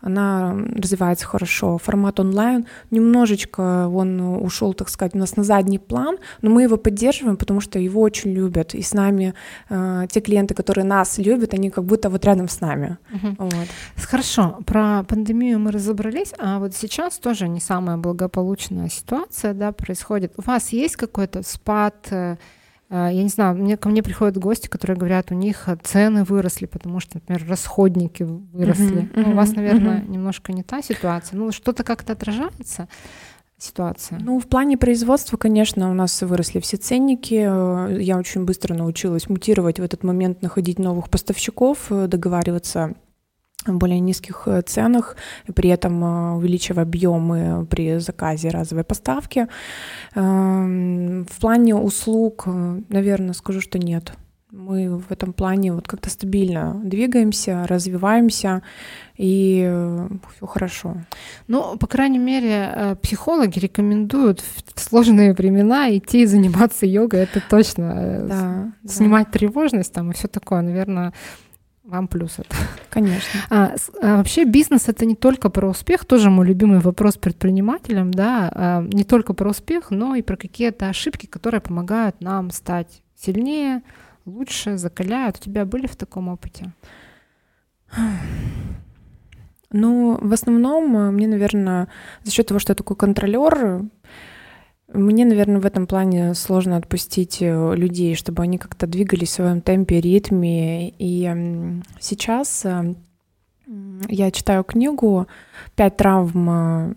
она 0.00 0.56
развивается 0.74 1.26
хорошо. 1.26 1.78
Формат 1.78 2.20
онлайн 2.20 2.66
немножечко 2.90 3.88
он 3.88 4.20
ушел, 4.20 4.74
так 4.74 4.88
сказать, 4.88 5.14
у 5.14 5.18
нас 5.18 5.36
на 5.36 5.44
задний 5.44 5.78
план, 5.78 6.18
но 6.42 6.50
мы 6.50 6.62
его 6.62 6.76
поддерживаем, 6.76 7.36
потому 7.36 7.60
что 7.60 7.78
его 7.78 8.00
очень 8.00 8.32
любят. 8.32 8.74
И 8.74 8.82
с 8.82 8.94
нами 8.94 9.34
э, 9.68 10.06
те 10.10 10.20
клиенты, 10.20 10.54
которые 10.54 10.84
нас 10.84 11.18
любят, 11.18 11.54
они 11.54 11.70
как 11.70 11.84
будто 11.84 12.10
вот 12.10 12.24
рядом 12.24 12.48
с 12.48 12.60
нами. 12.60 12.98
Угу. 13.12 13.34
Вот. 13.38 13.68
Хорошо, 13.96 14.58
про 14.64 15.02
пандемию 15.02 15.58
мы 15.58 15.72
разобрались, 15.72 16.32
а 16.38 16.58
вот 16.58 16.74
сейчас 16.74 17.18
тоже 17.18 17.48
не 17.48 17.60
самая 17.60 17.96
благополучная 17.96 18.88
ситуация 18.88 19.52
да, 19.52 19.72
происходит. 19.72 20.32
У 20.36 20.42
вас 20.42 20.70
есть 20.70 20.96
какой-то 20.96 21.42
спад 21.42 21.94
э, 22.10 22.36
я 22.90 23.22
не 23.22 23.28
знаю, 23.28 23.54
мне, 23.56 23.76
ко 23.76 23.88
мне 23.88 24.02
приходят 24.02 24.38
гости, 24.38 24.68
которые 24.68 24.96
говорят, 24.96 25.30
у 25.30 25.34
них 25.34 25.68
цены 25.82 26.24
выросли, 26.24 26.66
потому 26.66 27.00
что, 27.00 27.16
например, 27.16 27.44
расходники 27.48 28.22
выросли. 28.22 29.02
Uh-huh, 29.02 29.14
uh-huh, 29.14 29.24
ну, 29.26 29.32
у 29.32 29.34
вас, 29.34 29.52
наверное, 29.52 30.00
uh-huh. 30.00 30.08
немножко 30.08 30.52
не 30.52 30.62
та 30.62 30.80
ситуация. 30.80 31.36
Ну, 31.36 31.52
что-то 31.52 31.84
как-то 31.84 32.14
отражается 32.14 32.88
ситуация? 33.58 34.18
Ну, 34.20 34.38
в 34.40 34.46
плане 34.46 34.78
производства, 34.78 35.36
конечно, 35.36 35.90
у 35.90 35.94
нас 35.94 36.22
выросли 36.22 36.60
все 36.60 36.76
ценники. 36.76 37.34
Я 37.34 38.16
очень 38.16 38.44
быстро 38.44 38.74
научилась 38.74 39.28
мутировать 39.28 39.80
в 39.80 39.82
этот 39.82 40.02
момент, 40.02 40.42
находить 40.42 40.78
новых 40.78 41.10
поставщиков, 41.10 41.88
договариваться 41.90 42.94
более 43.66 44.00
низких 44.00 44.42
э, 44.46 44.62
ценах, 44.62 45.16
при 45.54 45.70
этом 45.70 46.04
э, 46.04 46.32
увеличивая 46.36 46.84
объемы 46.84 47.66
при 47.66 47.98
заказе 47.98 48.50
разовой 48.50 48.84
поставки. 48.84 49.46
Эм, 50.14 51.26
в 51.26 51.40
плане 51.40 51.74
услуг, 51.74 52.44
э, 52.46 52.80
наверное, 52.88 53.34
скажу, 53.34 53.60
что 53.60 53.78
нет. 53.78 54.12
Мы 54.50 54.96
в 54.96 55.12
этом 55.12 55.34
плане 55.34 55.74
вот 55.74 55.86
как-то 55.86 56.08
стабильно 56.08 56.80
двигаемся, 56.82 57.66
развиваемся, 57.68 58.62
и 59.18 59.70
все 60.34 60.46
хорошо. 60.46 60.94
Ну, 61.48 61.76
по 61.76 61.86
крайней 61.86 62.18
мере, 62.18 62.96
психологи 63.02 63.58
рекомендуют 63.58 64.42
в 64.74 64.80
сложные 64.80 65.34
времена 65.34 65.94
идти 65.94 66.22
и 66.22 66.26
заниматься 66.26 66.86
йогой, 66.86 67.20
это 67.24 67.42
точно. 67.46 68.24
Да, 68.26 68.72
Снимать 68.90 69.26
да. 69.26 69.32
тревожность 69.32 69.92
там 69.92 70.12
и 70.12 70.14
все 70.14 70.28
такое, 70.28 70.62
наверное, 70.62 71.12
вам 71.88 72.06
плюс 72.06 72.38
это. 72.38 72.54
Конечно. 72.90 73.40
А, 73.50 73.74
а 74.02 74.16
вообще 74.18 74.44
бизнес 74.44 74.88
это 74.88 75.06
не 75.06 75.16
только 75.16 75.48
про 75.48 75.68
успех, 75.68 76.04
тоже 76.04 76.30
мой 76.30 76.46
любимый 76.46 76.80
вопрос 76.80 77.16
предпринимателям, 77.16 78.12
да, 78.12 78.52
а, 78.54 78.82
не 78.82 79.04
только 79.04 79.32
про 79.32 79.50
успех, 79.50 79.90
но 79.90 80.14
и 80.14 80.22
про 80.22 80.36
какие-то 80.36 80.88
ошибки, 80.88 81.26
которые 81.26 81.60
помогают 81.60 82.20
нам 82.20 82.50
стать 82.50 83.02
сильнее, 83.16 83.82
лучше, 84.26 84.76
закаляют. 84.76 85.38
У 85.38 85.40
тебя 85.40 85.64
были 85.64 85.86
в 85.86 85.96
таком 85.96 86.28
опыте? 86.28 86.72
Ну, 89.70 90.18
в 90.20 90.32
основном 90.32 90.96
э, 90.96 91.10
мне, 91.10 91.26
наверное, 91.26 91.88
за 92.22 92.32
счет 92.32 92.46
того, 92.46 92.58
что 92.58 92.70
я 92.70 92.74
такой 92.74 92.96
контролер, 92.96 93.82
мне, 94.92 95.26
наверное, 95.26 95.60
в 95.60 95.66
этом 95.66 95.86
плане 95.86 96.34
сложно 96.34 96.76
отпустить 96.76 97.42
э, 97.42 97.74
людей, 97.74 98.14
чтобы 98.14 98.42
они 98.42 98.56
как-то 98.56 98.86
двигались 98.86 99.28
в 99.28 99.32
своем 99.32 99.60
темпе, 99.60 100.00
ритме. 100.00 100.88
И 100.98 101.30
сейчас 102.00 102.64
э, 102.64 102.94
я 104.08 104.30
читаю 104.30 104.64
книгу 104.64 105.26
«Пять 105.76 105.98
травм...» 105.98 106.50
э, 106.50 106.94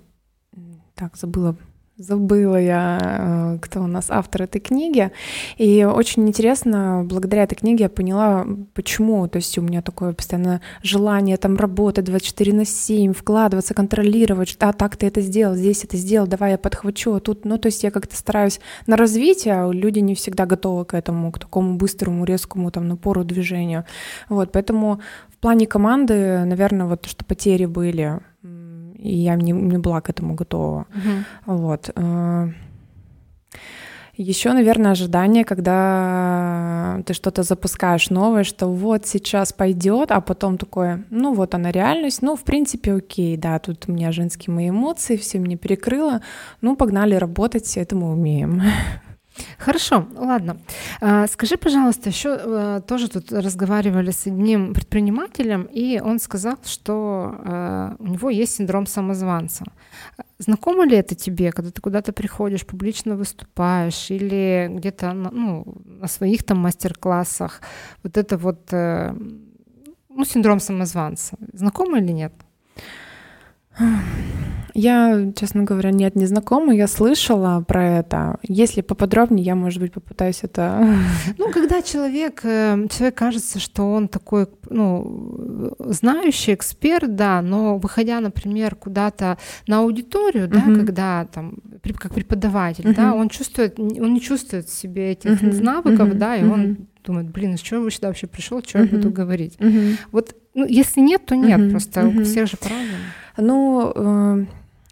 Так, 0.96 1.18
забыла 1.18 1.58
Забыла 2.02 2.60
я, 2.60 2.98
э, 3.00 3.58
кто 3.62 3.82
у 3.82 3.88
нас 3.88 4.08
автор 4.10 4.44
этой 4.44 4.60
книги. 4.60 5.12
И 5.58 5.84
очень 5.84 6.28
интересно, 6.28 7.04
благодаря 7.06 7.44
этой 7.44 7.56
книге 7.56 7.84
я 7.84 7.90
поняла, 7.90 8.48
почему. 8.74 9.28
То 9.28 9.38
есть 9.38 9.56
у 9.60 9.62
меня 9.62 9.84
такое 9.84 10.14
постоянно 10.14 10.62
желание 10.82 11.38
там 11.38 11.58
работать 11.58 12.06
24 12.06 12.54
на 12.54 12.66
7, 12.66 13.14
вкладываться, 13.14 13.76
контролировать, 13.76 14.56
а 14.60 14.74
так 14.74 14.98
ты 14.98 15.06
это 15.06 15.22
сделал, 15.22 15.56
здесь 15.56 15.84
это 15.84 15.96
сделал, 15.96 16.28
давай 16.28 16.52
я 16.52 16.58
подхвачу, 16.58 17.14
а 17.14 17.20
тут, 17.20 17.46
ну, 17.46 17.58
то 17.60 17.68
есть 17.68 17.84
я 17.84 17.92
как-то 17.92 18.16
стараюсь 18.16 18.60
на 18.88 18.98
развитие, 18.98 19.54
а 19.54 19.72
люди 19.72 20.00
не 20.00 20.16
всегда 20.16 20.48
готовы 20.48 20.86
к 20.86 20.96
этому, 20.96 21.32
к 21.32 21.38
такому 21.38 21.76
быстрому, 21.76 22.26
резкому 22.26 22.72
там 22.72 22.88
напору 22.88 23.24
движению. 23.24 23.86
Вот, 24.28 24.52
поэтому 24.52 25.02
в 25.30 25.38
плане 25.38 25.68
команды, 25.68 26.46
наверное, 26.46 26.88
вот 26.88 27.06
что 27.06 27.24
потери 27.26 27.66
были, 27.66 28.22
и 29.02 29.14
я 29.14 29.36
не, 29.36 29.52
не 29.52 29.78
была 29.78 30.00
к 30.02 30.10
этому 30.10 30.36
готова. 30.36 30.86
Uh-huh. 30.94 31.24
Вот. 31.46 31.90
Э, 31.96 32.50
Еще, 34.18 34.54
наверное, 34.54 34.92
ожидание, 34.92 35.44
когда 35.44 37.02
ты 37.06 37.14
что-то 37.14 37.44
запускаешь 37.44 38.12
новое, 38.12 38.44
что 38.44 38.68
вот 38.68 39.08
сейчас 39.08 39.54
пойдет, 39.54 40.12
а 40.12 40.22
потом 40.22 40.58
такое, 40.58 41.04
ну 41.10 41.34
вот 41.34 41.56
она 41.56 41.72
реальность, 41.72 42.22
ну 42.22 42.36
в 42.36 42.44
принципе 42.44 42.94
окей, 42.94 43.38
да, 43.38 43.58
тут 43.58 43.86
у 43.88 43.92
меня 43.92 44.12
женские 44.12 44.54
мои 44.54 44.70
эмоции, 44.70 45.16
все 45.18 45.40
мне 45.40 45.56
перекрыло, 45.56 46.22
ну 46.62 46.76
погнали 46.76 47.16
работать, 47.16 47.78
это 47.78 47.96
мы 47.96 48.12
умеем. 48.12 48.62
Хорошо, 49.58 50.08
ладно. 50.16 50.58
А, 51.00 51.28
скажи, 51.28 51.58
пожалуйста, 51.58 52.10
еще 52.10 52.38
э, 52.40 52.82
тоже 52.88 53.10
тут 53.10 53.32
разговаривали 53.32 54.12
с 54.12 54.28
одним 54.28 54.74
предпринимателем, 54.74 55.70
и 55.72 56.00
он 56.00 56.20
сказал, 56.20 56.58
что 56.66 57.36
э, 57.44 57.96
у 58.00 58.08
него 58.08 58.30
есть 58.30 58.56
синдром 58.56 58.86
самозванца. 58.86 59.64
Знакомо 60.40 60.86
ли 60.86 60.98
это 60.98 61.16
тебе, 61.16 61.52
когда 61.52 61.72
ты 61.72 61.82
куда-то 61.82 62.14
приходишь, 62.14 62.66
публично 62.66 63.16
выступаешь 63.16 64.12
или 64.12 64.68
где-то 64.70 65.14
ну, 65.14 65.66
на 65.86 66.08
своих 66.08 66.44
там 66.44 66.58
мастер-классах, 66.58 67.62
вот 68.04 68.18
это 68.18 68.38
вот 68.38 68.74
э, 68.74 69.14
ну, 70.10 70.26
синдром 70.26 70.60
самозванца, 70.60 71.38
знакомо 71.54 72.00
или 72.00 72.12
нет? 72.12 72.34
Я, 74.74 75.32
честно 75.36 75.64
говоря, 75.64 75.92
нет, 75.92 76.16
не 76.16 76.26
знакома. 76.26 76.74
Я 76.74 76.88
слышала 76.88 77.64
про 77.68 78.00
это. 78.00 78.38
Если 78.48 78.82
поподробнее, 78.82 79.46
я, 79.46 79.56
может 79.56 79.82
быть, 79.82 79.92
попытаюсь 79.92 80.40
это... 80.44 80.96
Ну, 81.38 81.52
когда 81.52 81.82
человек, 81.82 82.42
э, 82.44 82.88
человек 82.90 83.16
кажется, 83.16 83.60
что 83.60 83.92
он 83.92 84.08
такой, 84.08 84.48
ну, 84.70 85.74
знающий 85.80 86.54
эксперт, 86.54 87.16
да, 87.16 87.42
но 87.42 87.78
выходя, 87.78 88.20
например, 88.20 88.76
куда-то 88.76 89.38
на 89.68 89.80
аудиторию, 89.80 90.48
да, 90.48 90.60
uh-huh. 90.60 90.76
когда 90.76 91.26
там, 91.26 91.56
как 91.98 92.14
преподаватель, 92.14 92.86
uh-huh. 92.86 92.96
да, 92.96 93.14
он 93.14 93.30
чувствует, 93.30 93.80
он 93.80 94.14
не 94.14 94.22
чувствует 94.22 94.68
в 94.68 94.74
себе 94.74 95.12
этих 95.12 95.32
uh-huh. 95.32 95.64
навыков, 95.64 96.18
да, 96.18 96.36
и 96.36 96.44
он 96.44 96.88
думает, 97.04 97.30
блин, 97.30 97.58
с 97.58 97.62
чего 97.62 97.82
вы 97.82 97.92
сюда 97.92 98.08
вообще 98.08 98.28
пришел, 98.28 98.62
что 98.64 98.80
я 98.80 98.86
буду 98.86 99.10
говорить? 99.10 99.58
Вот, 100.12 100.36
ну, 100.54 100.66
если 100.66 101.02
нет, 101.02 101.26
то 101.26 101.36
нет, 101.36 101.72
просто 101.72 102.08
у 102.08 102.24
всех 102.24 102.48
же 102.48 102.58
по-разному. 102.58 103.04
Ну, 103.38 103.92
э, 103.96 104.46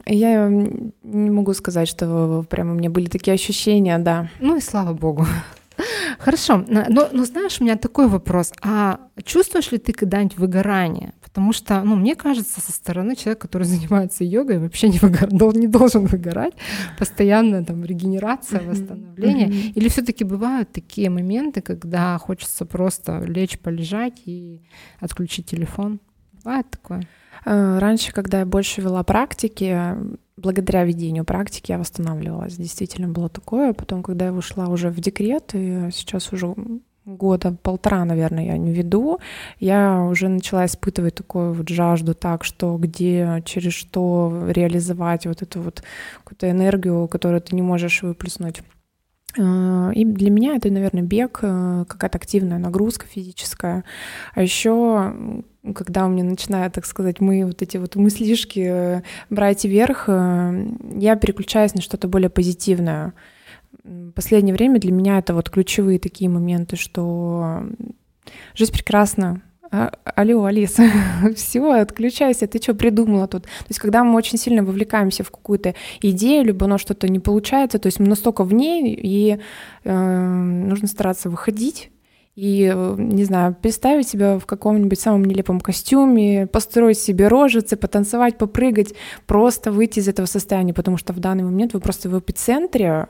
я 0.06 0.50
не 0.50 1.30
могу 1.30 1.54
сказать, 1.54 1.88
что 1.88 2.46
прямо 2.50 2.72
у 2.72 2.76
меня 2.76 2.90
были 2.90 3.08
такие 3.08 3.34
ощущения, 3.34 3.98
да. 4.00 4.30
Ну 4.40 4.58
и 4.58 4.62
слава 4.62 4.94
богу. 4.94 5.26
Хорошо, 6.20 6.66
но, 6.68 7.08
но 7.12 7.26
знаешь, 7.26 7.62
у 7.62 7.64
меня 7.64 7.78
такой 7.78 8.08
вопрос. 8.08 8.52
А 8.62 9.00
чувствуешь 9.24 9.72
ли 9.72 9.78
ты 9.78 9.94
когда-нибудь 9.94 10.38
выгорание? 10.38 11.14
Потому 11.22 11.54
что, 11.54 11.82
ну, 11.84 11.96
мне 11.96 12.16
кажется, 12.16 12.60
со 12.60 12.72
стороны 12.72 13.16
человека, 13.16 13.48
который 13.48 13.64
занимается 13.68 14.24
йогой, 14.24 14.60
вообще 14.60 14.90
не, 14.90 15.00
выгор... 15.00 15.32
не 15.32 15.68
должен 15.68 16.06
выгорать. 16.06 16.54
Постоянно 16.98 17.64
там 17.64 17.86
регенерация, 17.86 18.62
восстановление. 18.62 19.50
Или 19.76 19.88
все 19.90 20.02
таки 20.02 20.24
бывают 20.24 20.72
такие 20.72 21.10
моменты, 21.10 21.62
когда 21.62 22.18
хочется 22.18 22.66
просто 22.66 23.24
лечь, 23.26 23.60
полежать 23.60 24.22
и 24.26 24.62
отключить 25.00 25.46
телефон? 25.46 26.00
Бывает 26.44 26.66
такое? 26.70 27.08
Э, 27.46 27.80
раньше, 27.80 28.12
когда 28.12 28.40
я 28.40 28.46
больше 28.46 28.82
вела 28.82 29.04
практики, 29.04 29.96
благодаря 30.38 30.84
ведению 30.84 31.26
практики 31.26 31.72
я 31.72 31.78
восстанавливалась. 31.78 32.56
Действительно 32.56 33.08
было 33.08 33.30
такое. 33.30 33.74
Потом, 33.74 34.04
когда 34.04 34.26
я 34.26 34.34
ушла 34.34 34.68
уже 34.68 34.90
в 34.90 35.00
декрет, 35.00 35.52
и 35.54 35.90
сейчас 35.92 36.32
уже 36.34 36.54
года 37.06 37.56
полтора, 37.64 38.06
наверное, 38.06 38.46
я 38.46 38.58
не 38.58 38.72
веду, 38.72 39.20
я 39.60 40.04
уже 40.04 40.28
начала 40.28 40.66
испытывать 40.66 41.16
такую 41.16 41.54
вот 41.54 41.70
жажду 41.70 42.14
так, 42.14 42.44
что 42.44 42.78
где, 42.78 43.42
через 43.46 43.74
что 43.74 44.46
реализовать 44.48 45.26
вот 45.26 45.42
эту 45.42 45.62
вот 45.62 45.84
какую-то 46.24 46.50
энергию, 46.50 47.08
которую 47.08 47.42
ты 47.42 47.56
не 47.56 47.62
можешь 47.62 48.04
выплеснуть. 48.04 48.62
Э, 49.38 49.92
и 49.94 50.06
для 50.06 50.30
меня 50.30 50.56
это, 50.56 50.70
наверное, 50.70 51.04
бег, 51.04 51.40
э, 51.42 51.86
какая-то 51.88 52.18
активная 52.18 52.58
нагрузка 52.58 53.06
физическая. 53.08 53.84
А 54.34 54.42
еще 54.42 55.44
когда 55.76 56.06
у 56.06 56.10
меня 56.10 56.24
начинают, 56.24 56.74
так 56.74 56.86
сказать, 56.86 57.20
мы 57.20 57.46
вот 57.46 57.62
эти 57.62 57.76
вот 57.76 57.98
мыслишки 57.98 58.66
э, 58.66 59.02
брать 59.30 59.66
вверх, 59.66 60.08
я 60.08 61.16
переключаюсь 61.18 61.76
на 61.76 61.82
что-то 61.82 62.08
более 62.08 62.30
позитивное. 62.30 63.14
Последнее 64.16 64.56
время 64.56 64.80
для 64.80 64.94
меня 64.94 65.20
это 65.20 65.34
вот 65.34 65.50
ключевые 65.50 66.00
такие 66.00 66.30
моменты, 66.30 66.78
что 66.78 67.64
жизнь 68.56 68.72
прекрасна, 68.72 69.42
а, 69.72 69.92
алло, 70.16 70.46
Алиса, 70.46 70.84
все, 71.36 71.72
отключайся, 71.72 72.48
ты 72.48 72.62
что 72.62 72.74
придумала 72.74 73.28
тут? 73.28 73.44
То 73.44 73.66
есть, 73.70 73.80
когда 73.80 74.04
мы 74.04 74.16
очень 74.16 74.38
сильно 74.38 74.64
вовлекаемся 74.64 75.24
в 75.24 75.32
какую-то 75.32 75.76
идею, 76.02 76.46
либо 76.46 76.66
оно 76.66 76.78
что-то 76.78 77.08
не 77.08 77.20
получается, 77.20 77.80
то 77.80 77.88
есть 77.88 78.00
мы 78.00 78.08
настолько 78.08 78.44
в 78.44 78.54
ней, 78.54 78.94
и 78.94 79.40
э, 79.84 79.94
нужно 79.94 80.88
стараться 80.88 81.30
выходить 81.30 81.92
и, 82.36 82.74
не 82.98 83.26
знаю, 83.26 83.54
представить 83.62 84.08
себя 84.08 84.40
в 84.40 84.46
каком-нибудь 84.46 84.98
самом 84.98 85.26
нелепом 85.26 85.60
костюме, 85.60 86.48
построить 86.48 86.98
себе 86.98 87.28
рожицы, 87.28 87.76
потанцевать, 87.76 88.38
попрыгать, 88.38 88.94
просто 89.28 89.74
выйти 89.74 90.00
из 90.00 90.08
этого 90.08 90.26
состояния, 90.26 90.74
потому 90.74 90.96
что 90.96 91.12
в 91.12 91.20
данный 91.20 91.44
момент 91.44 91.74
вы 91.74 91.82
просто 91.82 92.08
в 92.08 92.18
эпицентре 92.18 93.08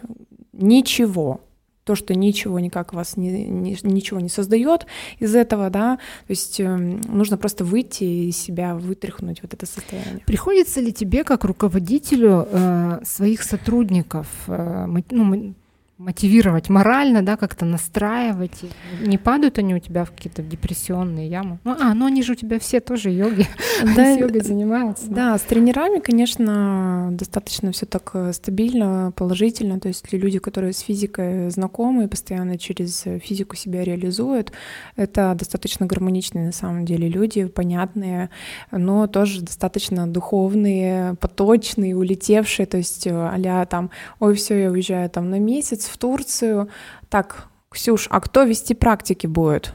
ничего, 0.52 1.42
то, 1.90 1.96
что 1.96 2.14
ничего 2.14 2.60
никак 2.60 2.94
вас 2.94 3.18
не, 3.18 3.46
не, 3.46 3.76
ничего 3.82 4.20
не 4.20 4.30
создает 4.30 4.86
из 5.18 5.34
этого, 5.34 5.72
да, 5.72 5.96
то 5.96 6.32
есть 6.32 6.60
э, 6.60 6.68
нужно 6.68 7.36
просто 7.36 7.64
выйти 7.64 8.04
из 8.04 8.38
себя, 8.38 8.76
вытряхнуть 8.76 9.42
вот 9.42 9.56
это 9.56 9.66
состояние. 9.66 10.22
Приходится 10.28 10.82
ли 10.82 10.94
тебе, 10.94 11.24
как 11.24 11.46
руководителю 11.46 12.48
э, 12.48 13.00
своих 13.04 13.42
сотрудников, 13.42 14.28
э, 14.48 14.86
ну, 15.10 15.56
мотивировать 16.00 16.70
морально, 16.70 17.22
да, 17.22 17.36
как-то 17.36 17.66
настраивать. 17.66 18.62
Не 19.02 19.18
падают 19.18 19.60
они 19.60 19.76
у 19.76 19.80
тебя 19.80 20.06
в 20.06 20.12
какие-то 20.12 20.42
депрессионные 20.42 21.28
ямы? 21.28 21.60
Ну, 21.66 21.76
а, 21.78 21.94
ну 21.94 22.06
они 22.06 22.24
же 22.24 22.32
у 22.32 22.36
тебя 22.36 22.58
все 22.58 22.80
тоже 22.80 23.10
йоги, 23.10 23.46
да, 23.96 24.12
йогой 24.12 24.40
занимаются. 24.40 25.10
Да, 25.10 25.38
с 25.38 25.42
тренерами, 25.42 26.00
конечно, 26.00 27.10
достаточно 27.12 27.74
все 27.74 27.86
так 27.86 28.12
э, 28.14 28.32
стабильно, 28.32 29.12
положительно. 29.14 29.82
То 29.82 29.90
есть 29.90 30.06
люди, 30.14 30.40
которые 30.40 30.72
с 30.72 30.80
физикой 30.80 31.50
знакомы, 31.50 32.08
постоянно 32.08 32.58
через 32.58 33.04
физику 33.22 33.58
себя 33.58 33.84
реализуют, 33.84 34.54
это 34.96 35.36
достаточно 35.38 35.86
гармоничные 35.86 36.46
на 36.46 36.54
самом 36.54 36.86
деле 36.86 37.10
люди, 37.10 37.44
понятные, 37.46 38.30
но 38.72 39.08
тоже 39.08 39.42
достаточно 39.42 40.08
духовные, 40.08 41.16
поточные, 41.16 41.94
улетевшие. 41.94 42.66
То 42.68 42.78
есть 42.78 43.06
а 43.06 43.66
там, 43.66 43.90
ой, 44.22 44.36
все, 44.36 44.56
я 44.64 44.72
уезжаю 44.72 45.10
там 45.10 45.30
на 45.30 45.40
месяц, 45.40 45.89
в 45.90 45.98
Турцию. 45.98 46.70
Так, 47.10 47.48
Ксюш, 47.70 48.08
а 48.10 48.20
кто 48.22 48.44
вести 48.44 48.74
практики 48.74 49.28
будет? 49.28 49.74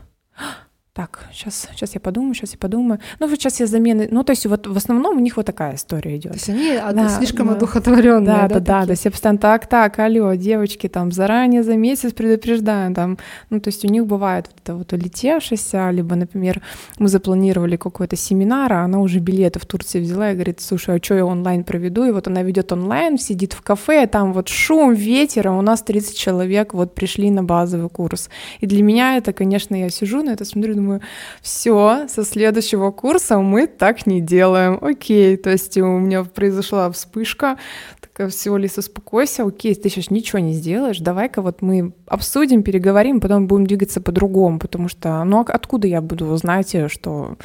Так, 0.95 1.27
сейчас, 1.33 1.67
сейчас 1.73 1.95
я 1.95 2.01
подумаю, 2.01 2.35
сейчас 2.35 2.53
я 2.53 2.59
подумаю. 2.59 3.01
Ну, 3.19 3.27
вот 3.27 3.37
сейчас 3.37 3.59
я 3.59 3.67
замены. 3.67 4.07
Ну, 4.13 4.23
то 4.23 4.31
есть, 4.31 4.47
вот 4.47 4.69
в 4.69 4.77
основном 4.77 5.17
у 5.17 5.21
них 5.21 5.37
вот 5.37 5.45
такая 5.45 5.75
история 5.75 6.17
идет. 6.17 6.31
То 6.31 6.37
есть 6.37 6.49
они 6.49 6.79
да, 6.95 7.09
слишком 7.09 7.49
да, 7.49 7.55
одухотворенные. 7.55 8.25
Да, 8.27 8.43
да, 8.43 8.61
да, 8.61 8.61
да. 8.61 8.85
То 8.85 8.91
есть 8.93 9.05
я 9.05 9.11
постоянно 9.11 9.41
так, 9.41 9.67
так, 9.67 9.99
алло, 9.99 10.35
девочки, 10.35 10.89
там 10.89 11.11
заранее 11.11 11.65
за 11.65 11.77
месяц 11.77 12.13
предупреждаем. 12.13 12.95
Там. 12.95 13.19
Ну, 13.51 13.59
то 13.59 13.71
есть 13.71 13.85
у 13.85 13.89
них 13.89 14.07
бывает 14.07 14.47
вот 14.47 14.61
это 14.63 14.77
вот 14.77 14.93
улетевшееся, 14.93 15.91
либо, 15.91 16.15
например, 16.15 16.63
мы 17.01 17.09
запланировали 17.09 17.75
какой-то 17.75 18.15
семинар, 18.15 18.73
а 18.73 18.85
она 18.85 19.01
уже 19.01 19.19
билеты 19.19 19.59
в 19.59 19.67
Турции 19.67 19.99
взяла 19.99 20.31
и 20.31 20.35
говорит, 20.35 20.61
слушай, 20.61 20.95
а 20.95 21.03
что 21.03 21.17
я 21.17 21.27
онлайн 21.27 21.65
проведу? 21.65 22.05
И 22.05 22.13
вот 22.13 22.29
она 22.29 22.45
ведет 22.45 22.71
онлайн, 22.71 23.19
сидит 23.19 23.53
в 23.53 23.63
кафе, 23.63 24.07
там 24.07 24.33
вот 24.33 24.49
шум, 24.49 24.93
ветер, 24.95 25.49
а 25.49 25.59
у 25.59 25.61
нас 25.61 25.83
30 25.83 26.17
человек 26.17 26.73
вот 26.73 26.95
пришли 26.95 27.33
на 27.33 27.43
базовый 27.43 27.89
курс. 27.89 28.31
И 28.61 28.67
для 28.67 28.85
меня 28.85 29.17
это, 29.17 29.33
конечно, 29.33 29.75
я 29.75 29.91
сижу 29.91 30.23
на 30.23 30.31
это, 30.31 30.45
смотрю, 30.45 30.84
думаю, 30.85 31.01
все, 31.41 32.07
со 32.09 32.25
следующего 32.25 32.91
курса 32.91 33.39
мы 33.39 33.67
так 33.67 34.07
не 34.07 34.21
делаем. 34.21 34.79
Окей, 34.81 35.37
то 35.37 35.51
есть 35.51 35.77
у 35.79 35.99
меня 35.99 36.25
произошла 36.25 36.91
вспышка, 36.91 37.59
такая, 38.01 38.29
все, 38.29 38.57
Лиса, 38.57 38.81
успокойся, 38.81 39.45
окей, 39.45 39.75
ты 39.75 39.89
сейчас 39.89 40.11
ничего 40.11 40.39
не 40.39 40.53
сделаешь, 40.53 40.99
давай-ка 40.99 41.43
вот 41.43 41.63
мы 41.63 41.93
обсудим, 42.07 42.63
переговорим, 42.63 43.21
потом 43.21 43.47
будем 43.47 43.67
двигаться 43.67 44.01
по-другому, 44.01 44.59
потому 44.59 44.89
что, 44.89 45.25
ну, 45.25 45.41
а 45.41 45.53
откуда 45.53 45.87
я 45.89 46.01
буду 46.01 46.37
знать, 46.37 46.77
что 46.89 47.37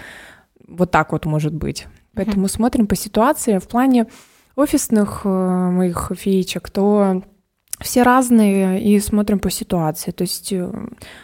вот 0.68 0.92
так 0.92 1.12
вот 1.12 1.26
может 1.26 1.54
быть. 1.54 1.88
Поэтому 2.14 2.46
mm-hmm. 2.46 2.52
смотрим 2.52 2.88
по 2.88 2.96
ситуации. 2.96 3.60
В 3.60 3.68
плане 3.68 4.08
офисных 4.56 5.22
э, 5.24 5.30
моих 5.30 6.12
феечек, 6.16 6.70
то 6.70 7.24
все 7.80 8.04
разные 8.04 8.82
и 8.82 9.00
смотрим 9.00 9.40
по 9.40 9.50
ситуации. 9.50 10.12
То 10.12 10.24
есть 10.24 10.52
э, 10.52 10.72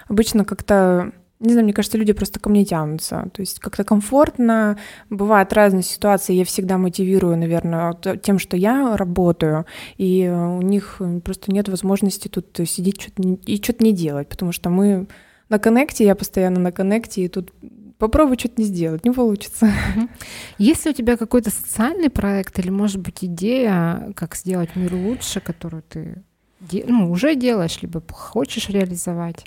обычно 0.07 0.45
как-то 0.45 1.11
не 1.39 1.51
знаю, 1.51 1.65
мне 1.65 1.73
кажется, 1.73 1.97
люди 1.97 2.13
просто 2.13 2.39
ко 2.39 2.49
мне 2.49 2.65
тянутся. 2.65 3.29
То 3.33 3.41
есть 3.41 3.59
как-то 3.59 3.83
комфортно. 3.83 4.77
Бывают 5.09 5.51
разные 5.53 5.83
ситуации. 5.83 6.33
Я 6.33 6.45
всегда 6.45 6.77
мотивирую, 6.77 7.37
наверное, 7.37 7.93
тем, 8.21 8.39
что 8.39 8.55
я 8.55 8.95
работаю, 8.95 9.65
и 9.97 10.27
у 10.29 10.61
них 10.61 11.01
просто 11.23 11.51
нет 11.51 11.67
возможности 11.67 12.27
тут 12.27 12.47
сидеть 12.67 13.11
не, 13.17 13.35
и 13.35 13.61
что-то 13.61 13.83
не 13.83 13.93
делать, 13.93 14.29
потому 14.29 14.51
что 14.51 14.69
мы 14.69 15.07
на 15.49 15.59
коннекте, 15.59 16.05
я 16.05 16.15
постоянно 16.15 16.59
на 16.59 16.71
коннекте, 16.71 17.25
и 17.25 17.27
тут 17.27 17.51
попробуй 17.97 18.37
что-то 18.37 18.61
не 18.61 18.65
сделать, 18.65 19.05
не 19.05 19.11
получится. 19.11 19.69
Есть 20.57 20.85
ли 20.85 20.91
у 20.91 20.93
тебя 20.93 21.17
какой-то 21.17 21.49
социальный 21.49 22.09
проект 22.09 22.57
или, 22.59 22.69
может 22.69 22.99
быть, 22.99 23.23
идея, 23.23 24.11
как 24.15 24.35
сделать 24.35 24.75
мир 24.75 24.93
лучше, 24.95 25.39
которую 25.41 25.83
ты 25.83 26.23
ну, 26.87 27.11
уже 27.11 27.35
делаешь, 27.35 27.79
либо 27.81 28.01
хочешь 28.09 28.69
реализовать? 28.69 29.45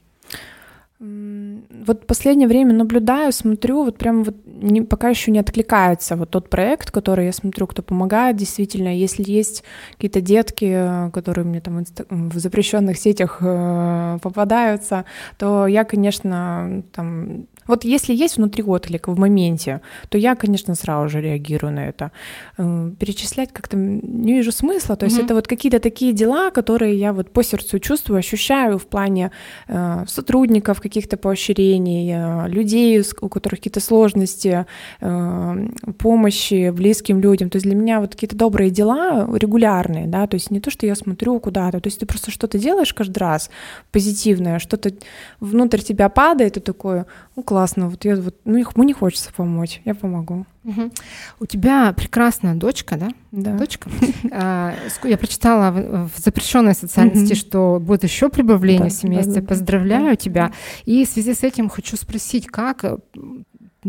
Вот 1.00 2.08
последнее 2.08 2.48
время 2.48 2.72
наблюдаю, 2.72 3.32
смотрю, 3.32 3.84
вот 3.84 3.98
прям 3.98 4.24
вот 4.24 4.34
не, 4.46 4.82
пока 4.82 5.10
еще 5.10 5.30
не 5.30 5.38
откликается 5.38 6.16
вот 6.16 6.30
тот 6.30 6.50
проект, 6.50 6.90
который 6.90 7.26
я 7.26 7.32
смотрю, 7.32 7.68
кто 7.68 7.82
помогает. 7.82 8.36
Действительно, 8.36 8.88
если 8.88 9.22
есть 9.24 9.62
какие-то 9.92 10.20
детки, 10.20 11.10
которые 11.12 11.44
мне 11.44 11.60
там 11.60 11.84
в 12.08 12.38
запрещенных 12.38 12.98
сетях 12.98 13.38
э, 13.40 14.18
попадаются, 14.20 15.04
то 15.38 15.68
я, 15.68 15.84
конечно, 15.84 16.82
там 16.92 17.46
вот 17.68 17.84
если 17.84 18.12
есть 18.12 18.36
внутри 18.36 18.64
отклик 18.64 19.06
в 19.06 19.16
моменте, 19.18 19.80
то 20.08 20.18
я, 20.18 20.34
конечно, 20.34 20.74
сразу 20.74 21.08
же 21.08 21.20
реагирую 21.20 21.72
на 21.72 21.88
это. 21.88 22.10
Э, 22.56 22.90
перечислять 22.98 23.52
как-то 23.52 23.76
не 23.76 24.32
вижу 24.32 24.50
смысла. 24.50 24.96
То 24.96 25.06
есть 25.06 25.18
mm-hmm. 25.18 25.24
это 25.24 25.34
вот 25.34 25.46
какие-то 25.46 25.78
такие 25.78 26.12
дела, 26.12 26.50
которые 26.50 26.98
я 26.98 27.12
вот 27.12 27.30
по 27.30 27.44
сердцу 27.44 27.78
чувствую, 27.78 28.18
ощущаю 28.18 28.78
в 28.78 28.86
плане 28.86 29.30
э, 29.68 30.04
сотрудников, 30.08 30.80
каких-то 30.80 31.16
поощрений, 31.16 32.12
э, 32.12 32.48
людей, 32.48 33.02
у 33.20 33.28
которых 33.28 33.60
какие-то 33.60 33.80
сложности, 33.80 34.66
э, 35.00 35.68
помощи 35.98 36.70
близким 36.70 37.20
людям. 37.20 37.50
То 37.50 37.56
есть 37.56 37.66
для 37.66 37.74
меня 37.74 38.00
вот 38.00 38.14
какие-то 38.14 38.36
добрые 38.36 38.70
дела 38.70 39.28
регулярные, 39.36 40.06
да, 40.06 40.26
то 40.26 40.34
есть 40.34 40.50
не 40.50 40.60
то, 40.60 40.70
что 40.70 40.86
я 40.86 40.94
смотрю 40.94 41.38
куда-то, 41.40 41.80
то 41.80 41.86
есть 41.86 42.00
ты 42.00 42.06
просто 42.06 42.30
что-то 42.30 42.58
делаешь 42.58 42.94
каждый 42.94 43.18
раз 43.18 43.50
позитивное, 43.92 44.58
что-то 44.58 44.92
внутрь 45.40 45.80
тебя 45.80 46.08
падает, 46.08 46.56
и 46.56 46.60
такое, 46.60 47.06
ну 47.36 47.42
классно, 47.58 47.88
вот 47.88 48.04
я 48.04 48.14
вот, 48.14 48.36
ну 48.44 48.56
их, 48.56 48.76
мне 48.76 48.86
не 48.86 48.92
хочется 48.92 49.32
помочь, 49.32 49.80
я 49.84 49.92
помогу. 49.96 50.46
Угу. 50.62 50.92
У 51.40 51.46
тебя 51.46 51.92
прекрасная 51.92 52.54
дочка, 52.54 52.96
да? 52.96 53.08
Да. 53.32 53.58
Дочка. 53.58 53.90
А, 54.30 54.74
я 55.02 55.18
прочитала 55.18 55.72
в 56.06 56.18
запрещенной 56.18 56.74
социальной 56.74 57.16
сети, 57.16 57.34
что 57.34 57.80
будет 57.80 58.04
еще 58.04 58.28
прибавление 58.28 58.90
в 58.90 58.92
семействе. 58.92 59.42
Поздравляю 59.42 60.16
тебя. 60.16 60.52
И 60.84 61.04
в 61.04 61.08
связи 61.08 61.34
с 61.34 61.42
этим 61.42 61.68
хочу 61.68 61.96
спросить, 61.96 62.46
как 62.46 62.84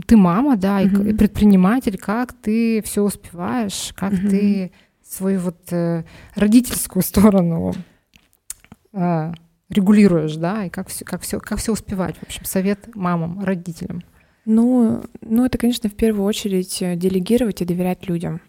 ты 0.08 0.18
мама, 0.18 0.58
да, 0.58 0.82
и 0.82 0.90
предприниматель, 1.14 1.98
как 1.98 2.34
ты 2.34 2.82
все 2.82 3.04
успеваешь, 3.04 3.94
как 3.96 4.12
ты 4.12 4.72
свою 5.08 5.40
вот 5.42 5.58
э, 5.72 6.04
родительскую 6.36 7.04
сторону 7.04 7.74
а, 8.94 9.34
регулируешь, 9.70 10.36
да, 10.36 10.66
и 10.66 10.70
как 10.70 10.88
все, 10.90 11.06
как 11.06 11.22
все, 11.22 11.40
как 11.40 11.60
все 11.60 11.72
успевать, 11.72 12.16
в 12.18 12.24
общем, 12.24 12.46
совет 12.46 12.96
мамам, 12.96 13.44
родителям. 13.44 14.04
Ну, 14.46 15.04
ну, 15.22 15.46
это, 15.46 15.58
конечно, 15.58 15.90
в 15.90 15.94
первую 15.94 16.26
очередь 16.26 16.82
э, 16.82 16.96
делегировать 16.96 17.62
и 17.62 17.66
доверять 17.66 18.10
людям. 18.10 18.42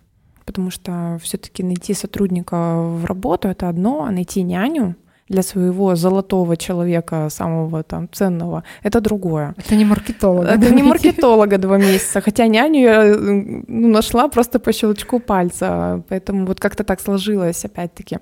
Потому 0.47 0.71
что 0.71 1.19
все-таки 1.23 1.63
найти 1.63 1.95
сотрудника 1.95 2.81
в 2.81 3.05
работу 3.05 3.49
это 3.49 3.69
одно, 3.69 4.05
а 4.05 4.11
найти 4.11 4.43
няню 4.43 4.97
для 5.29 5.43
своего 5.43 5.95
золотого 5.95 6.57
человека, 6.57 7.29
самого 7.31 7.83
там 7.83 8.09
ценного, 8.11 8.65
это 8.83 9.01
другое. 9.01 9.55
Это 9.59 9.77
не 9.77 9.85
маркетолога. 9.85 10.49
Это 10.49 10.75
не 10.75 10.83
маркетолога 10.83 11.59
два 11.59 11.79
месяца. 11.79 12.21
Хотя 12.21 12.49
няню 12.49 12.81
я 12.81 13.17
ну, 13.17 13.89
нашла 13.89 14.29
просто 14.29 14.59
по 14.59 14.73
щелчку 14.73 15.21
пальца. 15.21 16.03
Поэтому 16.09 16.47
вот 16.47 16.59
как-то 16.59 16.83
так 16.83 17.01
сложилось, 17.01 17.65
опять-таки. 17.65 18.19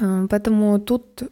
Э, 0.00 0.26
поэтому 0.30 0.78
тут 0.78 1.22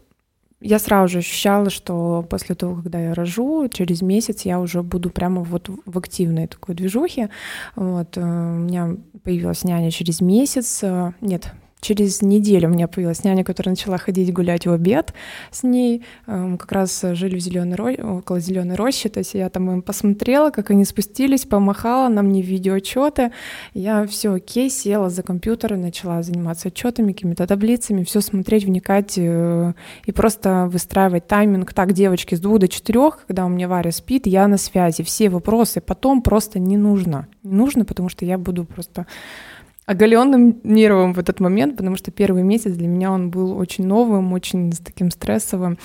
я 0.61 0.79
сразу 0.79 1.09
же 1.09 1.19
ощущала, 1.19 1.71
что 1.71 2.25
после 2.29 2.55
того, 2.55 2.77
когда 2.77 2.99
я 2.99 3.14
рожу, 3.14 3.69
через 3.69 4.03
месяц 4.03 4.42
я 4.42 4.59
уже 4.59 4.83
буду 4.83 5.11
прямо 5.11 5.42
вот 5.42 5.69
в 5.85 5.99
активной 5.99 6.47
такой 6.47 6.75
движухе. 6.75 7.31
Вот. 7.75 8.16
Э, 8.16 8.21
у 8.23 8.59
меня 8.59 8.97
появилась 9.23 9.64
няня 9.64 9.90
через 9.90 10.21
месяц. 10.21 10.81
Э, 10.83 11.12
нет, 11.21 11.53
Через 11.80 12.22
неделю 12.22 12.68
у 12.68 12.72
меня 12.72 12.88
появилась 12.88 13.22
няня, 13.22 13.44
которая 13.44 13.72
начала 13.72 13.98
ходить 13.98 14.32
гулять 14.32 14.66
в 14.66 14.72
обед 14.72 15.12
с 15.50 15.62
ней. 15.62 16.02
Мы 16.26 16.34
эм, 16.34 16.58
как 16.58 16.72
раз 16.72 17.04
жили 17.12 17.36
в 17.36 17.40
зеленой 17.40 17.76
ро... 17.76 18.16
около 18.18 18.40
зеленой 18.40 18.76
рощи, 18.76 19.08
то 19.10 19.18
есть 19.18 19.34
я 19.34 19.50
там 19.50 19.70
им 19.70 19.82
посмотрела, 19.82 20.50
как 20.50 20.70
они 20.70 20.84
спустились, 20.86 21.44
помахала 21.44 22.08
на 22.08 22.22
мне 22.22 22.40
видеоотчеты. 22.40 23.30
Я 23.74 24.06
все 24.06 24.32
окей, 24.32 24.70
села 24.70 25.10
за 25.10 25.22
компьютер 25.22 25.74
и 25.74 25.76
начала 25.76 26.22
заниматься 26.22 26.68
отчетами, 26.68 27.12
какими-то 27.12 27.46
таблицами, 27.46 28.04
все 28.04 28.22
смотреть, 28.22 28.64
вникать 28.64 29.14
э, 29.18 29.74
и 30.06 30.12
просто 30.12 30.68
выстраивать 30.72 31.26
тайминг. 31.26 31.74
Так, 31.74 31.92
девочки, 31.92 32.34
с 32.34 32.40
двух 32.40 32.58
до 32.58 32.68
четырех, 32.68 33.26
когда 33.26 33.44
у 33.44 33.48
меня 33.48 33.68
Варя 33.68 33.92
спит, 33.92 34.26
я 34.26 34.48
на 34.48 34.56
связи. 34.56 35.02
Все 35.02 35.28
вопросы 35.28 35.82
потом 35.82 36.22
просто 36.22 36.58
не 36.58 36.78
нужно. 36.78 37.28
Не 37.42 37.54
нужно, 37.54 37.84
потому 37.84 38.08
что 38.08 38.24
я 38.24 38.38
буду 38.38 38.64
просто 38.64 39.06
оголенным 39.87 40.61
нервом 40.64 41.14
в 41.14 41.18
этот 41.18 41.40
момент, 41.40 41.77
потому 41.77 41.96
что 41.96 42.11
первый 42.11 42.42
месяц 42.42 42.72
для 42.72 42.88
меня 42.88 43.12
он 43.12 43.31
был 43.31 43.57
очень 43.57 43.87
новым, 43.87 44.33
очень 44.33 44.72
с 44.72 44.79
таким 44.79 45.11
стрессовым. 45.11 45.79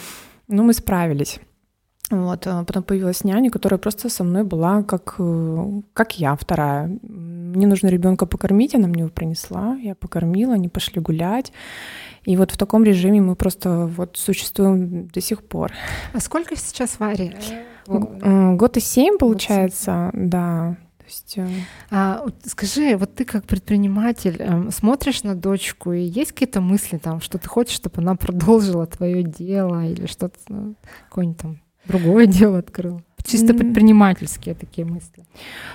Но 0.47 0.63
мы 0.63 0.73
справились. 0.73 1.39
Вот, 2.09 2.45
а 2.45 2.65
потом 2.65 2.83
появилась 2.83 3.23
няня, 3.23 3.49
которая 3.49 3.77
просто 3.77 4.09
со 4.09 4.25
мной 4.25 4.43
была 4.43 4.83
как, 4.83 5.15
э, 5.17 5.81
как 5.93 6.19
я, 6.19 6.35
вторая. 6.35 6.99
Мне 7.01 7.67
нужно 7.67 7.87
ребенка 7.87 8.25
покормить, 8.25 8.75
она 8.75 8.87
мне 8.87 9.01
его 9.01 9.09
принесла, 9.09 9.77
я 9.81 9.95
покормила, 9.95 10.53
они 10.53 10.67
пошли 10.67 11.01
гулять. 11.01 11.53
И 12.25 12.35
вот 12.35 12.51
в 12.51 12.57
таком 12.57 12.83
режиме 12.83 13.21
мы 13.21 13.35
просто 13.35 13.85
вот 13.85 14.17
существуем 14.17 15.07
до 15.07 15.21
сих 15.21 15.41
пор. 15.43 15.71
А 16.13 16.19
сколько 16.19 16.57
сейчас 16.57 16.99
Варе? 16.99 17.33
Год 17.87 18.75
и 18.75 18.81
семь, 18.81 19.17
получается, 19.17 20.09
да 20.13 20.75
есть... 21.11 21.37
Э, 21.37 21.47
а, 21.89 22.25
скажи, 22.45 22.95
вот 22.97 23.15
ты 23.15 23.25
как 23.25 23.45
предприниматель 23.45 24.37
эм, 24.39 24.71
смотришь 24.71 25.23
на 25.23 25.35
дочку, 25.35 25.91
и 25.93 26.01
есть 26.01 26.31
какие-то 26.31 26.61
мысли 26.61 26.97
там, 26.97 27.21
что 27.21 27.37
ты 27.37 27.47
хочешь, 27.47 27.75
чтобы 27.75 28.01
она 28.01 28.15
продолжила 28.15 28.87
твое 28.87 29.23
дело 29.23 29.85
или 29.85 30.05
что-то, 30.07 30.37
ну, 30.47 30.75
какое-нибудь 31.09 31.41
там 31.41 31.61
другое 31.85 32.25
дело 32.27 32.59
открыла? 32.59 33.03
Чисто 33.23 33.53
предпринимательские 33.53 34.55
такие 34.55 34.85
мысли. 34.85 35.23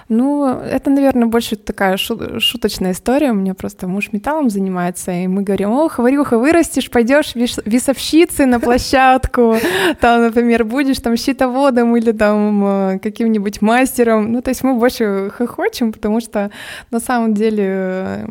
Ну, 0.08 0.46
это, 0.46 0.90
наверное, 0.90 1.26
больше 1.26 1.56
такая 1.56 1.96
шуточная 1.96 2.92
история. 2.92 3.30
У 3.32 3.34
меня 3.34 3.54
просто 3.54 3.88
муж 3.88 4.12
металлом 4.12 4.50
занимается, 4.50 5.12
и 5.12 5.26
мы 5.26 5.42
говорим, 5.42 5.70
о, 5.70 5.88
Варюха, 5.96 6.38
вырастешь, 6.38 6.90
пойдешь 6.90 7.34
весовщицей 7.34 8.46
на 8.46 8.60
площадку, 8.60 9.56
там, 10.00 10.22
например, 10.22 10.64
будешь 10.64 10.98
там 10.98 11.16
щитоводом 11.16 11.96
или 11.96 12.12
там 12.12 12.64
э, 12.64 12.98
каким-нибудь 12.98 13.62
мастером. 13.62 14.32
Ну, 14.32 14.42
то 14.42 14.50
есть 14.50 14.62
мы 14.62 14.74
больше 14.74 15.30
хохочем, 15.30 15.92
потому 15.92 16.20
что 16.20 16.50
на 16.90 17.00
самом 17.00 17.34
деле 17.34 17.64
э, 17.66 18.26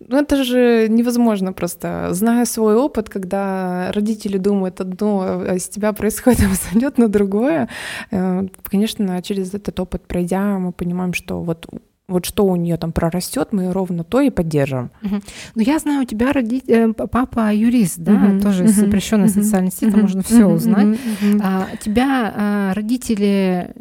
ну, 0.00 0.18
это 0.18 0.44
же 0.44 0.88
невозможно 0.88 1.52
просто. 1.52 2.08
Зная 2.12 2.44
свой 2.44 2.76
опыт, 2.76 3.08
когда 3.08 3.90
родители 3.92 4.38
думают 4.38 4.80
одно, 4.80 5.20
а 5.20 5.58
с 5.58 5.68
тебя 5.68 5.92
происходит 5.92 6.44
абсолютно 6.50 7.08
другое, 7.08 7.68
э, 8.10 8.46
конечно, 8.64 9.22
через 9.22 9.54
этот 9.54 9.78
опыт 9.80 10.06
пройдя, 10.06 10.58
мы 10.58 10.72
понимаем, 10.72 11.14
что 11.14 11.40
вот 11.40 11.66
вот 12.08 12.24
что 12.24 12.46
у 12.46 12.54
нее 12.54 12.76
там 12.76 12.92
прорастет, 12.92 13.48
мы 13.50 13.72
ровно 13.72 14.04
то 14.04 14.20
и 14.20 14.30
поддержим. 14.30 14.90
Угу. 15.02 15.20
Ну, 15.56 15.62
я 15.62 15.78
знаю, 15.78 16.02
у 16.02 16.04
тебя 16.04 16.32
роди... 16.32 16.62
Э, 16.68 16.92
папа 16.92 17.52
юрист, 17.52 17.98
да, 17.98 18.12
угу. 18.12 18.40
тоже 18.40 18.62
угу. 18.62 18.70
из 18.70 18.76
запрещенной 18.76 19.26
угу. 19.26 19.42
социальной 19.42 19.72
сети, 19.72 19.90
там 19.90 20.02
можно 20.02 20.22
все 20.22 20.46
узнать. 20.46 20.86
Угу. 20.86 21.40
А, 21.42 21.66
тебя 21.80 22.32
а, 22.36 22.74
родители 22.74 23.74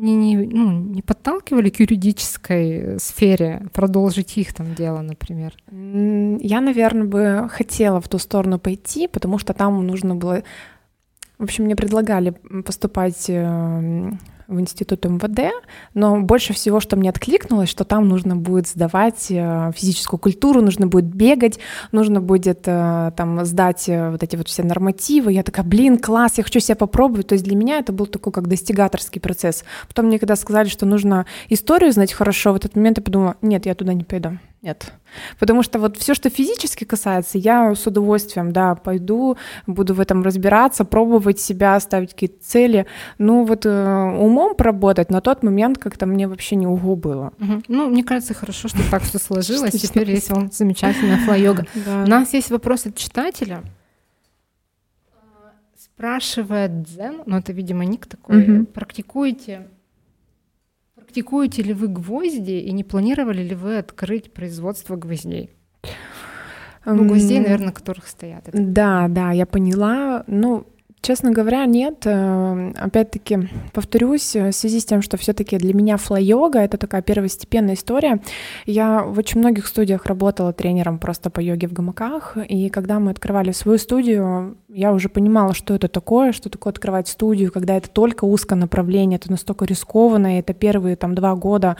не, 0.00 0.14
не, 0.14 0.36
ну, 0.36 0.70
не 0.70 1.02
подталкивали 1.02 1.70
к 1.70 1.80
юридической 1.80 2.98
сфере 2.98 3.66
продолжить 3.72 4.36
их 4.38 4.54
там 4.54 4.74
дело, 4.74 5.00
например? 5.00 5.54
Я, 5.70 6.60
наверное, 6.60 7.04
бы 7.04 7.48
хотела 7.48 8.00
в 8.00 8.08
ту 8.08 8.18
сторону 8.18 8.58
пойти, 8.58 9.08
потому 9.08 9.38
что 9.38 9.54
там 9.54 9.86
нужно 9.86 10.14
было... 10.14 10.42
В 11.38 11.44
общем, 11.44 11.64
мне 11.64 11.76
предлагали 11.76 12.30
поступать 12.64 13.26
э, 13.28 14.10
в 14.48 14.58
институт 14.58 15.04
МВД, 15.04 15.52
но 15.92 16.20
больше 16.20 16.54
всего, 16.54 16.80
что 16.80 16.96
мне 16.96 17.10
откликнулось, 17.10 17.68
что 17.68 17.84
там 17.84 18.08
нужно 18.08 18.34
будет 18.34 18.66
сдавать 18.66 19.26
э, 19.28 19.70
физическую 19.76 20.18
культуру, 20.18 20.62
нужно 20.62 20.86
будет 20.86 21.04
бегать, 21.04 21.58
нужно 21.92 22.22
будет 22.22 22.62
э, 22.64 23.12
там 23.14 23.44
сдать 23.44 23.90
э, 23.90 24.10
вот 24.10 24.22
эти 24.22 24.36
вот 24.36 24.48
все 24.48 24.62
нормативы. 24.62 25.32
Я 25.34 25.42
такая, 25.42 25.66
блин, 25.66 25.98
класс, 25.98 26.38
я 26.38 26.44
хочу 26.44 26.60
себя 26.60 26.76
попробовать. 26.76 27.26
То 27.26 27.34
есть 27.34 27.44
для 27.44 27.56
меня 27.56 27.78
это 27.78 27.92
был 27.92 28.06
такой 28.06 28.32
как 28.32 28.48
достигаторский 28.48 29.20
процесс. 29.20 29.64
Потом 29.86 30.06
мне 30.06 30.18
когда 30.18 30.34
сказали, 30.34 30.68
что 30.68 30.86
нужно 30.86 31.26
историю 31.50 31.92
знать 31.92 32.14
хорошо, 32.14 32.54
в 32.54 32.56
этот 32.56 32.74
момент 32.74 32.96
я 32.96 33.04
подумала, 33.04 33.36
нет, 33.42 33.66
я 33.66 33.74
туда 33.74 33.92
не 33.92 34.04
пойду. 34.04 34.38
Нет. 34.60 34.92
Потому 35.38 35.62
что 35.62 35.78
вот 35.78 35.96
все, 35.96 36.14
что 36.14 36.30
физически 36.30 36.84
касается, 36.84 37.38
я 37.38 37.74
с 37.74 37.86
удовольствием, 37.86 38.52
да, 38.52 38.74
пойду, 38.74 39.36
буду 39.68 39.94
в 39.94 40.00
этом 40.00 40.24
разбираться, 40.24 40.84
пробовать 40.84 41.38
себя, 41.38 41.78
ставить 41.78 42.12
какие-то 42.12 42.42
цели. 42.42 42.86
Ну 43.18 43.44
вот 43.44 43.66
э, 43.66 43.70
умом 43.70 44.56
поработать 44.56 45.10
на 45.10 45.20
тот 45.20 45.44
момент 45.44 45.78
как-то 45.78 46.06
мне 46.06 46.26
вообще 46.26 46.56
не 46.56 46.66
угу 46.66 46.96
было. 46.96 47.32
Угу. 47.38 47.62
Ну, 47.68 47.88
мне 47.88 48.02
кажется, 48.02 48.34
хорошо, 48.34 48.66
что 48.68 48.78
так 48.90 49.02
все 49.02 49.18
сложилось. 49.18 49.80
Теперь 49.80 50.10
есть 50.10 50.32
он 50.32 50.50
замечательная 50.50 51.18
флайога. 51.18 51.64
У 51.86 52.08
нас 52.08 52.34
есть 52.34 52.50
вопрос 52.50 52.86
от 52.86 52.96
читателя. 52.96 53.62
Спрашивает 55.78 56.82
Дзен, 56.82 57.22
ну 57.26 57.38
это, 57.38 57.52
видимо, 57.52 57.84
ник 57.84 58.06
такой, 58.06 58.64
практикуете 58.66 59.68
Практикуете 61.08 61.62
ли 61.62 61.72
вы 61.72 61.88
гвозди 61.88 62.50
и 62.50 62.70
не 62.70 62.84
планировали 62.84 63.42
ли 63.42 63.54
вы 63.54 63.78
открыть 63.78 64.30
производство 64.30 64.94
гвоздей? 64.94 65.48
Ну, 66.84 67.06
гвоздей, 67.06 67.40
наверное, 67.40 67.72
которых 67.72 68.06
стоят. 68.06 68.44
Да, 68.52 69.08
да, 69.08 69.32
я 69.32 69.46
поняла. 69.46 70.24
Ну, 70.26 70.66
Честно 71.00 71.30
говоря, 71.30 71.64
нет. 71.64 72.02
Э, 72.06 72.72
опять-таки, 72.76 73.48
повторюсь, 73.72 74.34
в 74.34 74.52
связи 74.52 74.80
с 74.80 74.84
тем, 74.84 75.00
что 75.00 75.16
все-таки 75.16 75.56
для 75.56 75.72
меня 75.72 75.96
флай-йога— 75.96 76.58
это 76.60 76.76
такая 76.76 77.02
первостепенная 77.02 77.74
история. 77.74 78.20
Я 78.66 79.04
в 79.04 79.18
очень 79.18 79.38
многих 79.38 79.66
студиях 79.66 80.06
работала 80.06 80.52
тренером 80.52 80.98
просто 80.98 81.30
по 81.30 81.40
йоге 81.40 81.68
в 81.68 81.72
гамаках, 81.72 82.36
и 82.36 82.68
когда 82.68 82.98
мы 82.98 83.12
открывали 83.12 83.52
свою 83.52 83.78
студию, 83.78 84.56
я 84.68 84.92
уже 84.92 85.08
понимала, 85.08 85.54
что 85.54 85.74
это 85.74 85.88
такое, 85.88 86.32
что 86.32 86.50
такое 86.50 86.72
открывать 86.72 87.08
студию, 87.08 87.50
когда 87.50 87.76
это 87.76 87.88
только 87.88 88.24
узкое 88.24 88.56
направление, 88.56 89.16
это 89.16 89.30
настолько 89.30 89.64
рискованно, 89.64 90.36
и 90.36 90.40
это 90.40 90.52
первые 90.52 90.94
там 90.96 91.14
два 91.14 91.34
года. 91.34 91.76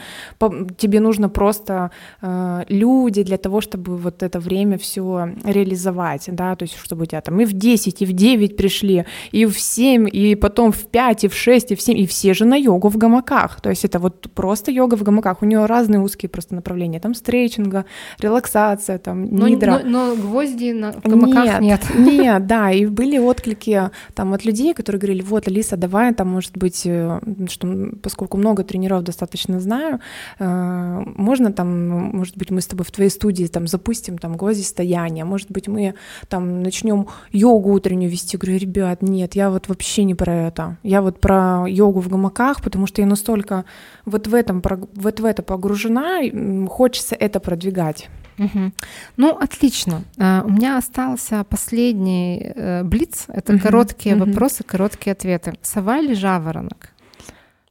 Тебе 0.77 0.99
нужно 0.99 1.29
просто 1.29 1.91
э, 2.21 2.63
люди 2.67 3.21
для 3.21 3.37
того, 3.37 3.61
чтобы 3.61 3.95
вот 3.97 4.23
это 4.23 4.39
время 4.39 4.79
все 4.79 5.35
реализовать, 5.43 6.29
да, 6.31 6.55
то 6.55 6.63
есть 6.63 6.77
чтобы 6.77 7.03
у 7.03 7.05
тебя 7.05 7.21
там 7.21 7.39
и 7.39 7.45
в 7.45 7.53
10, 7.53 8.01
и 8.01 8.05
в 8.05 8.13
9 8.13 8.57
пришли, 8.57 9.05
и 9.31 9.45
в 9.45 9.59
7, 9.59 10.09
и 10.11 10.33
потом 10.33 10.71
в 10.71 10.87
5, 10.87 11.25
и 11.25 11.27
в 11.27 11.35
6, 11.35 11.71
и 11.71 11.75
в 11.75 11.81
7, 11.81 11.95
и 11.95 12.07
все 12.07 12.33
же 12.33 12.45
на 12.45 12.55
йогу 12.55 12.89
в 12.89 12.97
гамаках. 12.97 13.61
То 13.61 13.69
есть 13.69 13.85
это 13.85 13.99
вот 13.99 14.31
просто 14.33 14.71
йога 14.71 14.95
в 14.95 15.03
гамаках. 15.03 15.43
У 15.43 15.45
нее 15.45 15.65
разные 15.67 15.99
узкие 15.99 16.29
просто 16.29 16.55
направления. 16.55 16.99
Там 16.99 17.13
стрейчинга, 17.13 17.85
релаксация, 18.19 18.97
там 18.97 19.25
нидра. 19.25 19.81
Но, 19.83 19.89
но, 19.89 20.15
но 20.15 20.15
гвозди 20.15 20.71
на, 20.71 20.93
в 20.93 21.03
гамаках 21.03 21.61
нет. 21.61 21.83
Нет, 21.89 22.07
нет, 22.07 22.47
да. 22.47 22.78
И 22.79 22.85
были 22.85 23.17
отклики 23.17 23.91
там 24.13 24.33
от 24.33 24.45
людей, 24.45 24.73
которые 24.73 25.01
говорили, 25.01 25.21
вот, 25.21 25.47
Алиса, 25.47 25.75
давай, 25.75 26.13
там, 26.13 26.29
может 26.29 26.57
быть, 26.57 26.83
э, 26.85 27.19
что, 27.49 27.89
поскольку 28.01 28.37
много 28.37 28.63
тренеров 28.63 29.03
достаточно 29.03 29.59
знаю, 29.59 29.99
э, 30.39 31.03
можно 31.15 31.51
там, 31.51 31.89
может 32.15 32.37
быть, 32.37 32.51
мы 32.51 32.61
с 32.61 32.67
тобой 32.67 32.85
в 32.85 32.91
твоей 32.91 33.09
студии 33.09 33.47
там 33.47 33.67
запустим 33.67 34.17
там 34.17 34.37
гвозди 34.37 34.63
стояния, 34.63 35.25
может 35.25 35.51
быть, 35.51 35.67
мы 35.67 35.95
там 36.29 36.63
начнем 36.63 37.07
йогу 37.33 37.73
утреннюю 37.73 38.09
вести. 38.09 38.37
Говорю, 38.37 38.59
ребят, 38.59 39.01
нет, 39.01 39.35
я 39.35 39.49
вот 39.49 39.67
вообще 39.67 40.05
не 40.05 40.15
про 40.15 40.33
это. 40.33 40.77
Я 40.81 41.01
вот 41.01 41.19
про 41.19 41.65
йогу 41.67 41.99
в 41.99 42.07
гамаках, 42.07 42.61
потому 42.61 42.87
что 42.87 43.01
я 43.01 43.07
настолько 43.07 43.65
вот 44.05 44.27
в, 44.27 44.33
этом, 44.33 44.63
вот 44.95 45.19
в 45.19 45.25
это 45.25 45.43
погружена, 45.43 46.21
хочется 46.69 47.15
это 47.15 47.41
продвигать. 47.41 48.09
Угу. 48.39 48.71
Ну, 49.17 49.37
отлично. 49.37 50.03
Uh, 50.17 50.45
у 50.45 50.49
меня 50.49 50.77
остался 50.77 51.43
последний 51.43 52.53
uh, 52.55 52.83
блиц. 52.83 53.25
Это 53.27 53.53
угу. 53.53 53.61
короткие 53.61 54.15
угу. 54.15 54.25
вопросы, 54.25 54.63
короткие 54.63 55.11
ответы. 55.11 55.53
Сова 55.61 55.99
или 55.99 56.13
жаворонок? 56.13 56.89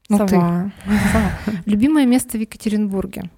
Ну, 0.09 0.19
Сова. 0.19 0.71
Ты. 0.85 0.91
Сова. 1.12 1.33
Любимое 1.64 2.07
место 2.07 2.37
в 2.37 2.41
Екатеринбурге? 2.41 3.31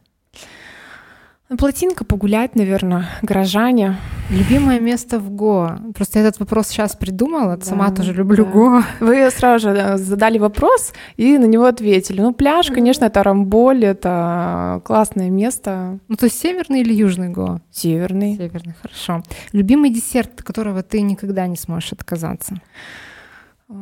Плотинка 1.58 2.04
погулять, 2.04 2.54
наверное, 2.54 3.08
горожане. 3.22 3.96
Любимое 4.30 4.78
место 4.78 5.18
в 5.18 5.28
Гоа. 5.30 5.80
Просто 5.92 6.20
этот 6.20 6.38
вопрос 6.38 6.68
сейчас 6.68 6.94
придумала, 6.94 7.56
да, 7.56 7.66
сама 7.66 7.90
тоже 7.90 8.14
люблю 8.14 8.44
да. 8.44 8.50
Гоа. 8.50 8.82
Вы 9.00 9.28
сразу 9.32 9.68
же 9.70 9.98
задали 9.98 10.38
вопрос 10.38 10.92
и 11.16 11.36
на 11.36 11.46
него 11.46 11.64
ответили. 11.64 12.20
Ну, 12.20 12.32
пляж, 12.32 12.68
конечно, 12.68 13.06
это 13.06 13.24
Рамболь, 13.24 13.84
это 13.84 14.80
классное 14.84 15.30
место. 15.30 15.98
Ну, 16.06 16.14
то 16.14 16.26
есть 16.26 16.38
северный 16.38 16.82
или 16.82 16.94
южный 16.94 17.30
Гоа? 17.30 17.60
Северный. 17.72 18.36
Северный, 18.36 18.74
хорошо. 18.80 19.24
Любимый 19.50 19.90
десерт, 19.90 20.34
от 20.34 20.42
которого 20.44 20.84
ты 20.84 21.00
никогда 21.02 21.48
не 21.48 21.56
сможешь 21.56 21.92
отказаться? 21.92 22.60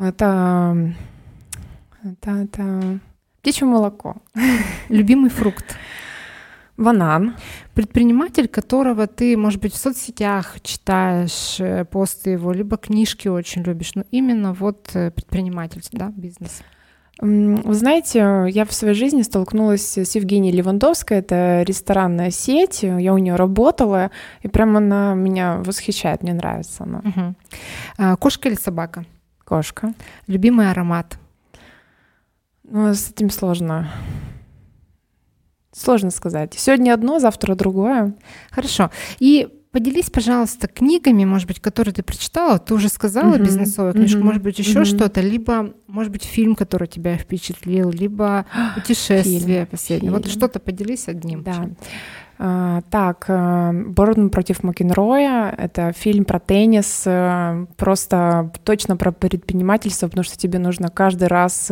Это... 0.01 0.95
Это... 2.03 2.31
это... 2.31 3.01
Птичье 3.43 3.67
молоко. 3.67 4.17
Любимый 4.89 5.29
фрукт? 5.29 5.77
Банан. 6.79 7.35
Предприниматель, 7.75 8.49
которого 8.49 9.07
ты, 9.09 9.37
может 9.37 9.61
быть, 9.61 9.75
в 9.75 9.77
соцсетях 9.77 10.61
читаешь 10.63 11.57
э, 11.59 11.85
посты 11.85 12.31
его, 12.31 12.53
либо 12.53 12.77
книжки 12.77 13.27
очень 13.29 13.63
любишь, 13.63 13.95
но 13.97 14.05
именно 14.13 14.55
вот 14.55 14.91
э, 14.95 15.11
предприниматель, 15.11 15.83
да, 15.93 16.13
бизнес. 16.17 16.63
Вы 17.21 17.75
знаете, 17.75 18.47
я 18.49 18.65
в 18.65 18.73
своей 18.73 18.95
жизни 18.95 19.23
столкнулась 19.23 19.99
с 19.99 20.15
Евгенией 20.15 20.55
Левандовской, 20.55 21.19
это 21.19 21.65
ресторанная 21.67 22.31
сеть, 22.31 22.85
я 22.85 23.13
у 23.13 23.19
нее 23.19 23.35
работала, 23.35 24.13
и 24.43 24.49
прямо 24.49 24.79
она 24.79 25.15
меня 25.15 25.57
восхищает, 25.57 26.23
мне 26.23 26.33
нравится 26.33 26.85
она. 26.85 26.99
Угу. 26.99 27.35
А, 27.99 28.17
кошка 28.17 28.49
или 28.49 28.55
собака? 28.55 29.05
Кошка. 29.45 29.95
Любимый 30.29 30.71
аромат? 30.71 31.19
Ну, 32.63 32.95
с 32.95 33.11
этим 33.11 33.31
сложно. 33.31 33.91
Сложно 35.79 36.11
сказать. 36.11 36.55
Сегодня 36.57 36.93
одно, 36.93 37.19
завтра 37.21 37.55
другое. 37.55 38.15
Хорошо. 38.51 38.91
И 39.21 39.49
поделись, 39.71 40.11
пожалуйста, 40.11 40.67
книгами, 40.67 41.25
может 41.25 41.47
быть, 41.47 41.61
которые 41.61 41.95
ты 41.95 42.03
прочитала. 42.03 42.59
Ты 42.59 42.75
уже 42.75 42.89
сказала 42.89 43.35
uh-huh. 43.35 43.45
бизнесовую 43.45 43.95
книжку, 43.95 44.19
uh-huh. 44.19 44.25
может 44.25 44.43
быть, 44.43 44.59
еще 44.59 44.81
uh-huh. 44.81 44.85
что-то, 44.85 45.21
либо, 45.21 45.73
может 45.87 46.11
быть, 46.11 46.25
фильм, 46.25 46.57
который 46.57 46.89
тебя 46.89 47.17
впечатлил, 47.17 47.91
либо 47.91 48.47
путешествие 48.75 49.67
последнее. 49.67 50.11
Вот 50.11 50.27
что-то 50.27 50.59
поделись 50.59 51.07
одним. 51.07 51.43
Да. 51.43 51.69
Uh, 52.39 52.85
так, 52.89 53.25
uh, 53.29 53.85
Борн 53.89 54.31
против 54.31 54.63
Макенроя— 54.63 55.53
это 55.59 55.93
фильм 55.93 56.25
про 56.25 56.39
теннис, 56.39 57.05
uh, 57.05 57.67
просто 57.77 58.53
точно 58.63 58.97
про 58.97 59.11
предпринимательство, 59.11 60.07
потому 60.07 60.23
что 60.23 60.39
тебе 60.39 60.61
нужно 60.61 60.89
каждый 60.89 61.27
раз 61.27 61.69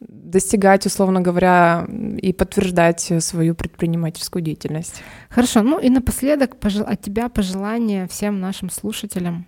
достигать, 0.00 0.86
условно 0.86 1.20
говоря, 1.20 1.86
и 2.18 2.32
подтверждать 2.32 3.12
свою 3.20 3.54
предпринимательскую 3.54 4.42
деятельность. 4.42 5.02
Хорошо. 5.30 5.62
Ну 5.62 5.78
и 5.78 5.88
напоследок 5.88 6.56
от 6.62 7.00
тебя 7.00 7.28
пожелания 7.28 8.06
всем 8.08 8.40
нашим 8.40 8.70
слушателям. 8.70 9.46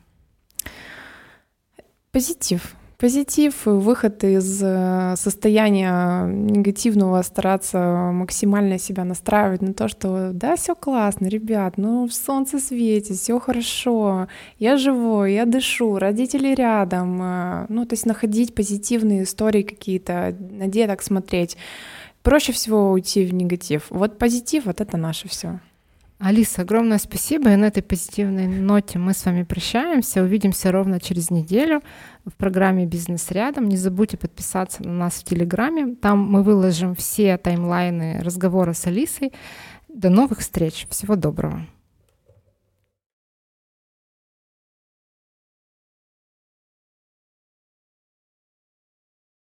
Позитив 2.13 2.75
позитив, 2.99 3.67
выход 3.67 4.25
из 4.25 4.61
э, 4.63 5.15
состояния 5.17 6.27
негативного, 6.27 7.23
стараться 7.23 7.79
максимально 8.13 8.79
себя 8.79 9.05
настраивать 9.05 9.63
на 9.63 9.75
то, 9.75 9.89
что 9.89 10.31
да, 10.33 10.57
все 10.57 10.75
классно, 10.75 11.27
ребят, 11.27 11.75
ну 11.77 12.09
солнце 12.09 12.59
светит, 12.59 13.17
все 13.17 13.39
хорошо, 13.39 14.29
я 14.59 14.77
живой, 14.77 15.35
я 15.35 15.45
дышу, 15.45 15.99
родители 15.99 16.55
рядом, 16.55 17.21
э, 17.21 17.67
ну 17.69 17.85
то 17.85 17.95
есть 17.95 18.07
находить 18.07 18.55
позитивные 18.55 19.25
истории 19.25 19.63
какие-то, 19.63 20.35
на 20.39 20.67
деток 20.67 21.03
смотреть. 21.03 21.57
Проще 22.23 22.53
всего 22.53 22.91
уйти 22.91 23.25
в 23.25 23.33
негатив. 23.33 23.85
Вот 23.91 24.19
позитив, 24.19 24.65
вот 24.65 24.81
это 24.81 24.97
наше 24.97 25.29
все. 25.29 25.61
Алиса, 26.19 26.63
огромное 26.63 26.99
спасибо. 26.99 27.53
И 27.53 27.57
на 27.57 27.67
этой 27.67 27.83
позитивной 27.83 28.47
ноте 28.47 28.99
мы 28.99 29.13
с 29.13 29.25
вами 29.27 29.43
прощаемся. 29.43 30.23
Увидимся 30.23 30.73
ровно 30.73 30.99
через 30.99 31.31
неделю 31.31 31.83
в 32.25 32.33
программе 32.33 32.87
«Бизнес 32.87 33.31
рядом». 33.31 33.69
Не 33.69 33.77
забудьте 33.77 34.17
подписаться 34.17 34.83
на 34.83 34.93
нас 34.93 35.15
в 35.15 35.25
Телеграме. 35.25 35.95
Там 35.95 36.21
мы 36.21 36.43
выложим 36.43 36.95
все 36.95 37.37
таймлайны 37.37 38.21
разговора 38.23 38.73
с 38.73 38.87
Алисой. 38.87 39.33
До 39.89 40.09
новых 40.09 40.39
встреч. 40.39 40.87
Всего 40.91 41.17
доброго. 41.17 41.67